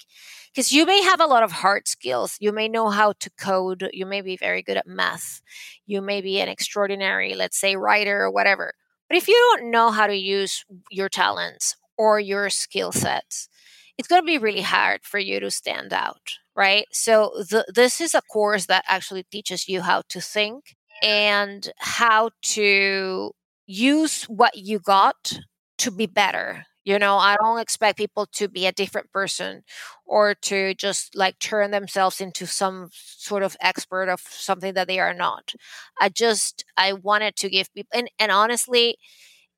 [0.54, 3.90] because you may have a lot of hard skills you may know how to code
[3.94, 5.42] you may be very good at math
[5.86, 8.74] you may be an extraordinary let's say writer or whatever
[9.10, 13.50] but if you don't know how to use your talents or your skill sets
[13.98, 16.86] it's going to be really hard for you to stand out right?
[16.92, 22.32] So the, this is a course that actually teaches you how to think and how
[22.44, 23.32] to
[23.68, 25.40] use what you got
[25.80, 26.66] to be better.
[26.86, 29.64] You know, I don't expect people to be a different person
[30.06, 35.00] or to just like turn themselves into some sort of expert of something that they
[35.00, 35.54] are not.
[36.02, 38.98] I just I wanted to give people and, and honestly,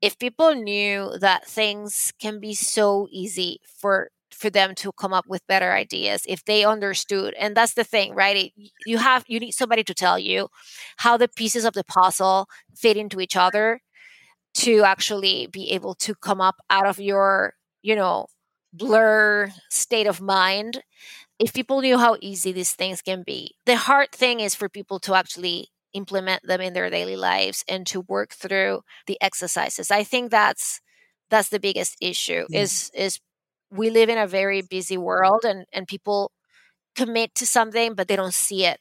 [0.01, 5.25] if people knew that things can be so easy for for them to come up
[5.27, 8.37] with better ideas if they understood and that's the thing right?
[8.37, 10.49] It, you have you need somebody to tell you
[10.97, 13.81] how the pieces of the puzzle fit into each other
[14.55, 18.27] to actually be able to come up out of your you know
[18.73, 20.81] blur state of mind.
[21.39, 24.99] If people knew how easy these things can be the hard thing is for people
[25.01, 29.91] to actually implement them in their daily lives and to work through the exercises.
[29.91, 30.81] I think that's
[31.29, 32.55] that's the biggest issue mm.
[32.55, 33.19] is is
[33.71, 36.31] we live in a very busy world and, and people
[36.95, 38.79] commit to something but they don't see it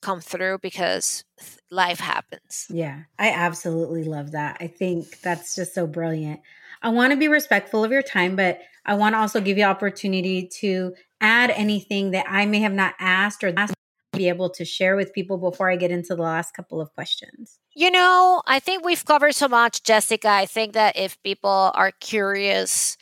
[0.00, 1.24] come through because
[1.70, 2.66] life happens.
[2.70, 4.56] Yeah, I absolutely love that.
[4.60, 6.40] I think that's just so brilliant.
[6.82, 9.64] I want to be respectful of your time, but I want to also give you
[9.64, 13.74] opportunity to add anything that I may have not asked or asked
[14.18, 17.58] be able to share with people before I get into the last couple of questions?
[17.74, 20.28] You know, I think we've covered so much, Jessica.
[20.28, 22.96] I think that if people are curious,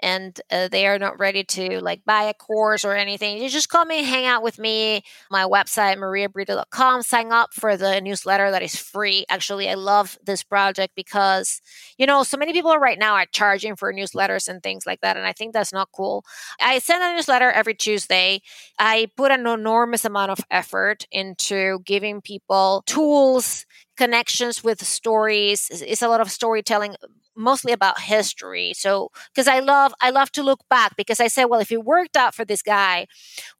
[0.00, 3.68] and uh, they are not ready to like buy a course or anything, you just
[3.68, 5.02] come and hang out with me.
[5.30, 9.24] My website, mariabrito.com, sign up for the newsletter that is free.
[9.28, 11.60] Actually, I love this project because,
[11.98, 15.16] you know, so many people right now are charging for newsletters and things like that.
[15.16, 16.24] And I think that's not cool.
[16.60, 18.42] I send a newsletter every Tuesday.
[18.78, 23.66] I put an enormous amount of effort into giving people tools,
[23.96, 25.68] connections with stories.
[25.70, 26.96] It's a lot of storytelling
[27.36, 28.72] mostly about history.
[28.74, 31.84] So because i love i love to look back because i say well if it
[31.84, 33.06] worked out for this guy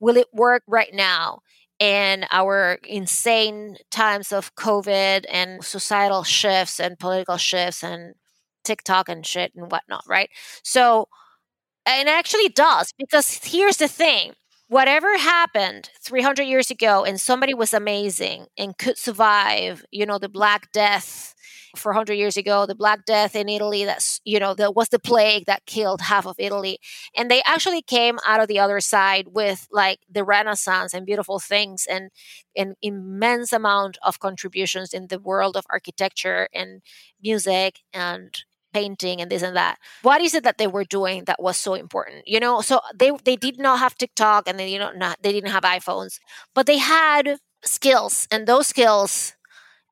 [0.01, 1.41] will it work right now?
[1.79, 8.15] In our insane times of covid and societal shifts and political shifts and
[8.65, 10.31] tiktok and shit and whatnot right?
[10.65, 11.09] So
[11.87, 14.33] and it actually does because here's the thing
[14.69, 20.29] whatever happened 300 years ago and somebody was amazing and could survive you know the
[20.29, 21.35] black death
[21.77, 23.85] 400 years ago, the Black Death in Italy.
[23.85, 26.79] That's you know that was the plague that killed half of Italy,
[27.15, 31.39] and they actually came out of the other side with like the Renaissance and beautiful
[31.39, 32.11] things and
[32.57, 36.81] an immense amount of contributions in the world of architecture and
[37.23, 38.45] music and
[38.77, 39.77] painting and this and that.
[40.03, 42.55] What is it that they were doing that was so important you know?
[42.69, 45.65] So they they did not have tiktok and they you know not they didn't have
[45.77, 46.15] iphones
[46.57, 47.25] but they had
[47.77, 49.35] skills and those skills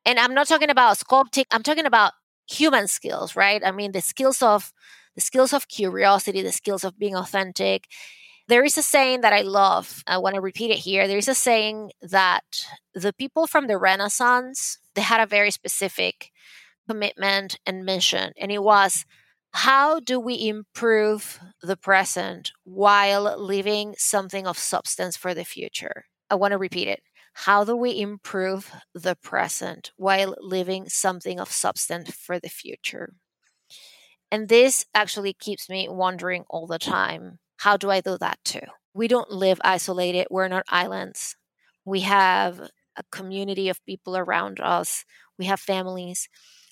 [0.07, 2.12] and i'm not talking about sculpting i'm talking about
[2.51, 3.62] human skills right?
[3.64, 4.72] I mean the skills of
[5.14, 7.80] the skills of curiosity the skills of being authentic.
[8.49, 11.07] There is a saying that i love i want to repeat it here.
[11.09, 12.45] There is a saying that
[12.95, 16.30] the people from the renaissance they had a very specific
[16.89, 19.05] commitment and mission and it was
[19.53, 26.35] how do we improve the present while leaving something of substance for the future i
[26.35, 27.03] want to repeat it
[27.35, 33.12] how do we improve the present while leaving something of substance for the future?
[34.30, 38.66] And this actually keeps me wondering all the time how do I do that too?
[38.95, 41.37] We don't live isolated, we're not islands.
[41.85, 42.61] We have
[42.97, 45.05] a community of people around us,
[45.39, 46.28] we have families,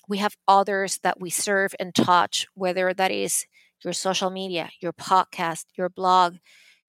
[0.07, 3.45] we have others that we serve and touch, whether that is
[3.83, 6.35] your social media, your podcast, your blog,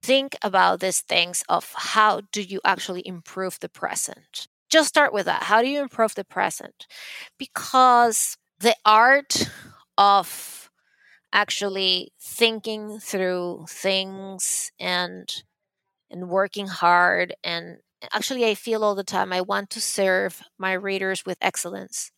[0.02, 4.48] think about these things of how do you actually improve the present?
[4.70, 5.44] Just start with that.
[5.44, 6.86] How do you improve the present?
[7.38, 9.48] Because the art
[9.98, 10.70] of
[11.32, 15.42] actually thinking through things and
[16.10, 17.78] and working hard and
[18.12, 22.12] actually i feel all the time i want to serve my readers with excellence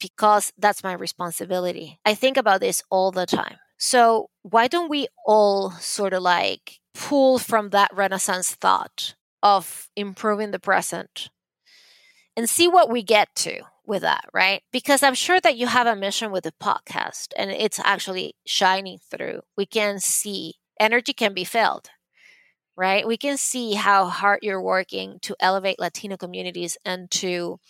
[0.00, 5.06] because that's my responsibility i think about this all the time so why don't we
[5.26, 11.30] all sort of like pull from that Renaissance thought of improving the present
[12.36, 14.62] and see what we get to with that, right?
[14.72, 18.98] Because I'm sure that you have a mission with the podcast and it's actually shining
[19.10, 19.42] through.
[19.56, 21.88] We can see energy can be felt,
[22.76, 23.06] right?
[23.06, 27.60] We can see how hard you're working to elevate Latino communities and to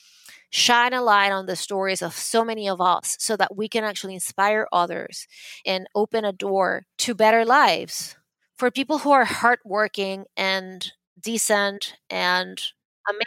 [0.51, 3.84] shine a light on the stories of so many of us so that we can
[3.84, 5.26] actually inspire others
[5.66, 8.16] and open a door to better lives
[8.57, 12.61] for people who are hardworking and decent and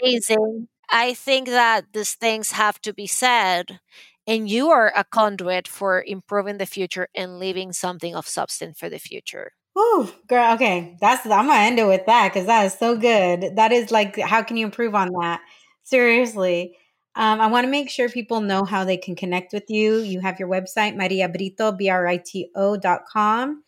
[0.02, 0.68] amazing.
[0.90, 3.80] I think that these things have to be said.
[4.28, 8.88] And you are a conduit for improving the future and leaving something of substance for
[8.88, 9.54] the future.
[9.76, 10.54] Oh, girl.
[10.54, 10.96] Okay.
[11.02, 13.56] That's, I'm to end it with that because that is so good.
[13.56, 15.42] That is like, how can you improve on that?
[15.84, 16.78] Seriously.
[17.16, 20.00] Um, I want to make sure people know how they can connect with you.
[20.00, 23.64] You have your website, Maria Brito, B R I T O dot com.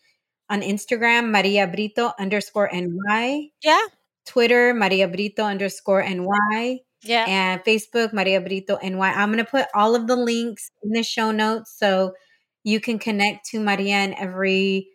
[0.48, 3.50] On Instagram, Maria Brito underscore NY.
[3.62, 3.80] Yeah.
[4.26, 6.80] Twitter, Maria Brito underscore NY.
[7.02, 7.24] Yeah.
[7.28, 9.12] And Facebook, Maria Brito NY.
[9.12, 12.14] I'm going to put all of the links in the show notes so
[12.62, 14.88] you can connect to Maria in every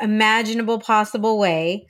[0.00, 1.86] imaginable possible way.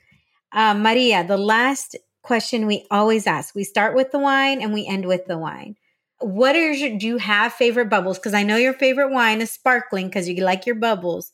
[0.53, 4.85] Uh, Maria, the last question we always ask we start with the wine and we
[4.85, 5.75] end with the wine
[6.21, 8.17] what are your do you have favorite bubbles?
[8.17, 11.31] Because i know your favorite wine is sparkling because you like your bubbles.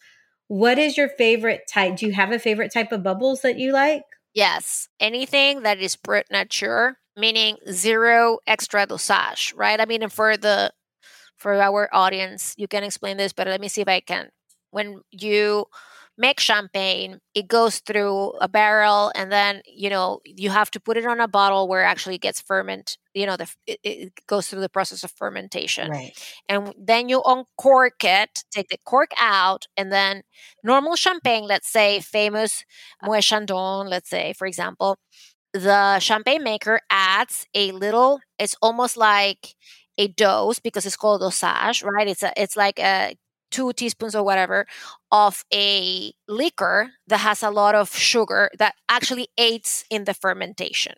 [0.48, 3.72] What is your favorite type do you have a favorite type of bubbles that you
[3.72, 4.04] like?
[4.34, 9.80] Yes anything that is brut nature meaning zero extra dosage right?
[9.80, 10.72] I mean for the
[11.36, 14.30] for our audience you can explain this but let me see if i can.
[14.72, 15.66] When you
[16.18, 20.97] make champagne it goes through a barrel and then you know you have to put
[20.97, 24.13] it on a bottle where actually it actually gets ferment you know the it, it
[24.28, 26.11] goes through the process of fermentation right
[26.49, 30.22] and then you uncork it take the cork out and then
[30.63, 32.63] normal champagne let's say famous
[33.03, 34.97] Moet Chandon let's say for example
[35.53, 39.55] the champagne maker adds a little, it's almost like
[39.97, 42.07] a dose because it's called dosage, right?
[42.07, 43.15] It's a, it's like a
[43.52, 44.66] two teaspoons or whatever
[45.12, 50.93] of a liquor that has a lot of sugar that actually aids in the fermentation.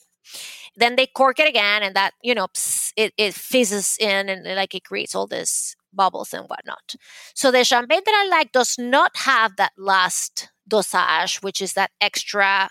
[0.75, 2.47] Then they cork it again, and that you know
[2.95, 6.95] it, it fizzes in, and like it creates all this bubbles and whatnot.
[7.33, 11.91] So the champagne that I like does not have that last dosage, which is that
[11.99, 12.69] extra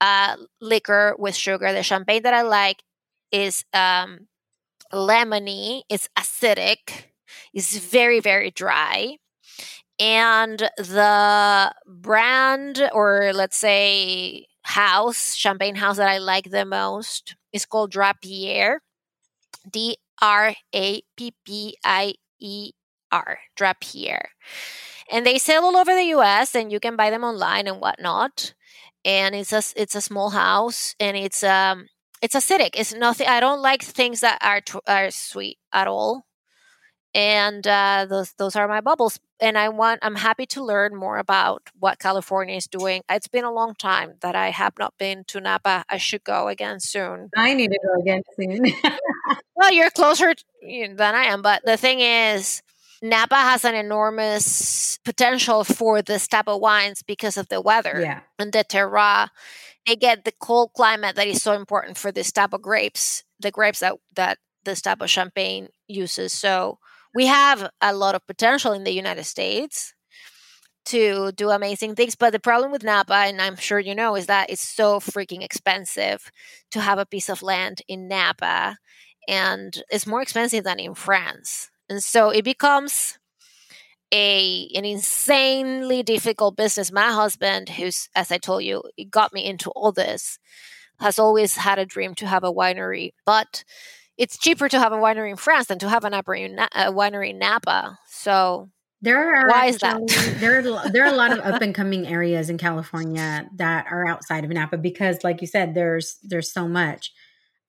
[0.00, 1.72] uh, liquor with sugar.
[1.72, 2.82] The champagne that I like
[3.30, 4.26] is um,
[4.92, 7.09] lemony, it's acidic,
[7.54, 9.16] it's very, very dry.
[9.98, 17.66] And the brand, or let's say house, champagne house that I like the most is
[17.66, 18.78] called Drapier.
[19.70, 22.72] D R A P P I E
[23.12, 24.22] R, Drapier.
[25.10, 28.54] And they sell all over the US and you can buy them online and whatnot.
[29.04, 31.86] And it's a, it's a small house and it's um
[32.22, 32.70] it's acidic.
[32.74, 33.26] It's nothing.
[33.28, 36.24] I don't like things that are are sweet at all
[37.14, 41.18] and uh, those those are my bubbles and i want i'm happy to learn more
[41.18, 43.02] about what california is doing.
[43.10, 45.84] It's been a long time that i have not been to napa.
[45.88, 47.30] I should go again soon.
[47.36, 48.64] I need to go again soon.
[49.56, 50.32] Well you're closer
[50.62, 52.62] than i am but the thing is
[53.02, 58.20] napa has an enormous potential for this type of wines because of the weather yeah.
[58.38, 59.28] and the terroir.
[59.86, 63.50] They get the cold climate that is so important for this type of grapes the
[63.50, 66.32] grapes that that this type of champagne uses.
[66.32, 66.78] So
[67.14, 69.94] we have a lot of potential in the United States
[70.86, 72.14] to do amazing things.
[72.14, 75.42] But the problem with Napa, and I'm sure you know, is that it's so freaking
[75.42, 76.30] expensive
[76.70, 78.76] to have a piece of land in Napa.
[79.28, 81.70] And it's more expensive than in France.
[81.88, 83.18] And so it becomes
[84.12, 86.92] a an insanely difficult business.
[86.92, 90.38] My husband, who's as I told you, got me into all this,
[91.00, 93.12] has always had a dream to have a winery.
[93.26, 93.64] But
[94.20, 96.92] it's cheaper to have a winery in France than to have an winery in, a
[96.92, 97.98] winery in Napa.
[98.06, 98.68] So
[99.00, 100.40] there are why actually, is that?
[100.40, 104.06] there are there are a lot of up and coming areas in California that are
[104.06, 107.12] outside of Napa because, like you said, there's there's so much.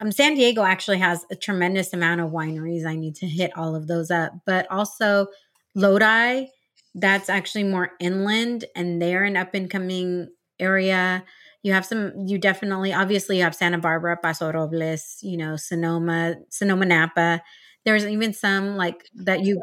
[0.01, 2.85] Um, San Diego actually has a tremendous amount of wineries.
[2.85, 5.27] I need to hit all of those up, but also
[5.73, 6.47] Lodi,
[6.95, 10.27] that's actually more inland, and they're an up and coming
[10.59, 11.23] area.
[11.63, 16.35] You have some, you definitely, obviously, you have Santa Barbara, Paso Robles, you know, Sonoma,
[16.49, 17.41] Sonoma Napa.
[17.85, 19.61] There's even some like that you,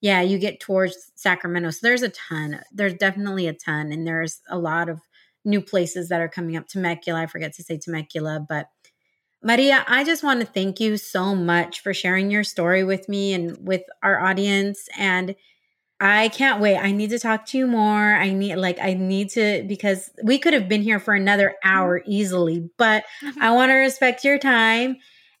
[0.00, 1.70] yeah, you get towards Sacramento.
[1.70, 2.60] So there's a ton.
[2.72, 3.92] There's definitely a ton.
[3.92, 5.00] And there's a lot of
[5.44, 6.68] new places that are coming up.
[6.68, 8.66] Temecula, I forget to say Temecula, but
[9.42, 13.32] Maria, I just want to thank you so much for sharing your story with me
[13.32, 14.88] and with our audience.
[14.96, 15.34] And
[16.04, 16.78] I can't wait.
[16.78, 18.14] I need to talk to you more.
[18.16, 21.68] I need like I need to because we could have been here for another mm-hmm.
[21.68, 23.40] hour easily, but mm-hmm.
[23.40, 24.96] I want to respect your time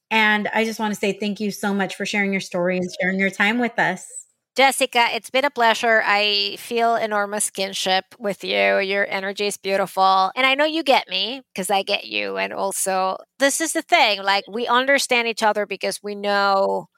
[0.08, 2.88] and I just want to say thank you so much for sharing your story and
[3.00, 4.06] sharing your time with us.
[4.54, 6.02] Jessica, it's been a pleasure.
[6.04, 8.78] I feel enormous kinship with you.
[8.78, 10.30] Your energy is beautiful.
[10.36, 12.36] And I know you get me because I get you.
[12.36, 16.88] And also, this is the thing like, we understand each other because we know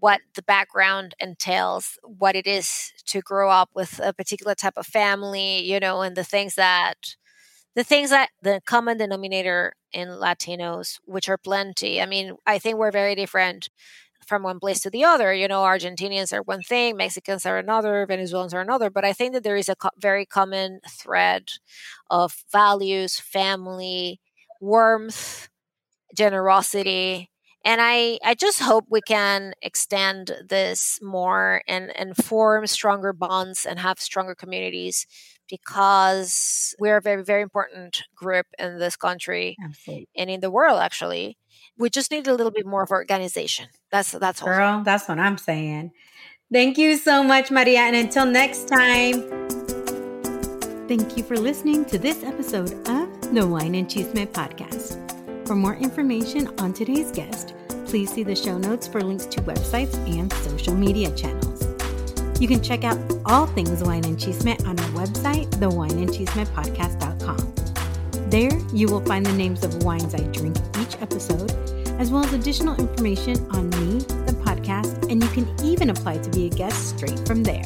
[0.00, 4.86] what the background entails, what it is to grow up with a particular type of
[4.86, 7.16] family, you know, and the things that
[7.74, 12.00] the things that the common denominator in Latinos, which are plenty.
[12.00, 13.68] I mean, I think we're very different
[14.26, 15.32] from one place to the other.
[15.34, 18.90] You know, Argentinians are one thing, Mexicans are another, Venezuelans are another.
[18.90, 21.50] But I think that there is a co- very common thread
[22.10, 24.20] of values, family,
[24.60, 25.48] warmth,
[26.16, 27.30] generosity,
[27.66, 33.66] and i i just hope we can extend this more and and form stronger bonds
[33.66, 35.06] and have stronger communities
[35.50, 40.08] because we're a very very important group in this country Absolutely.
[40.16, 41.36] and in the world actually.
[41.78, 43.68] We just need a little bit more of organization.
[43.90, 44.48] That's that's all.
[44.48, 45.90] Girl that's what i'm saying.
[46.52, 49.16] Thank you so much maria and until next time.
[50.88, 55.15] Thank you for listening to this episode of the wine and Cheese chisme podcast
[55.46, 57.54] for more information on today's guest,
[57.86, 61.62] please see the show notes for links to websites and social media channels.
[62.40, 67.54] You can check out all things Wine and Chisme on our website, thewineandchismepodcast.com.
[68.28, 71.52] There, you will find the names of wines I drink each episode,
[72.00, 76.30] as well as additional information on me, the podcast, and you can even apply to
[76.30, 77.62] be a guest straight from there.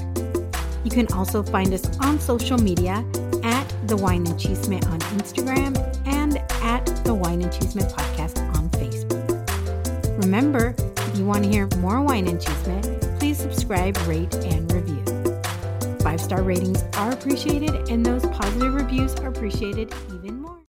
[0.85, 3.03] You can also find us on social media
[3.43, 6.00] at The Wine and Chisme on Instagram
[6.31, 10.23] and at The Wine and Chisme Podcast on Facebook.
[10.23, 15.03] Remember, if you want to hear more Wine and Chisme, please subscribe, rate, and review.
[16.01, 19.93] Five star ratings are appreciated, and those positive reviews are appreciated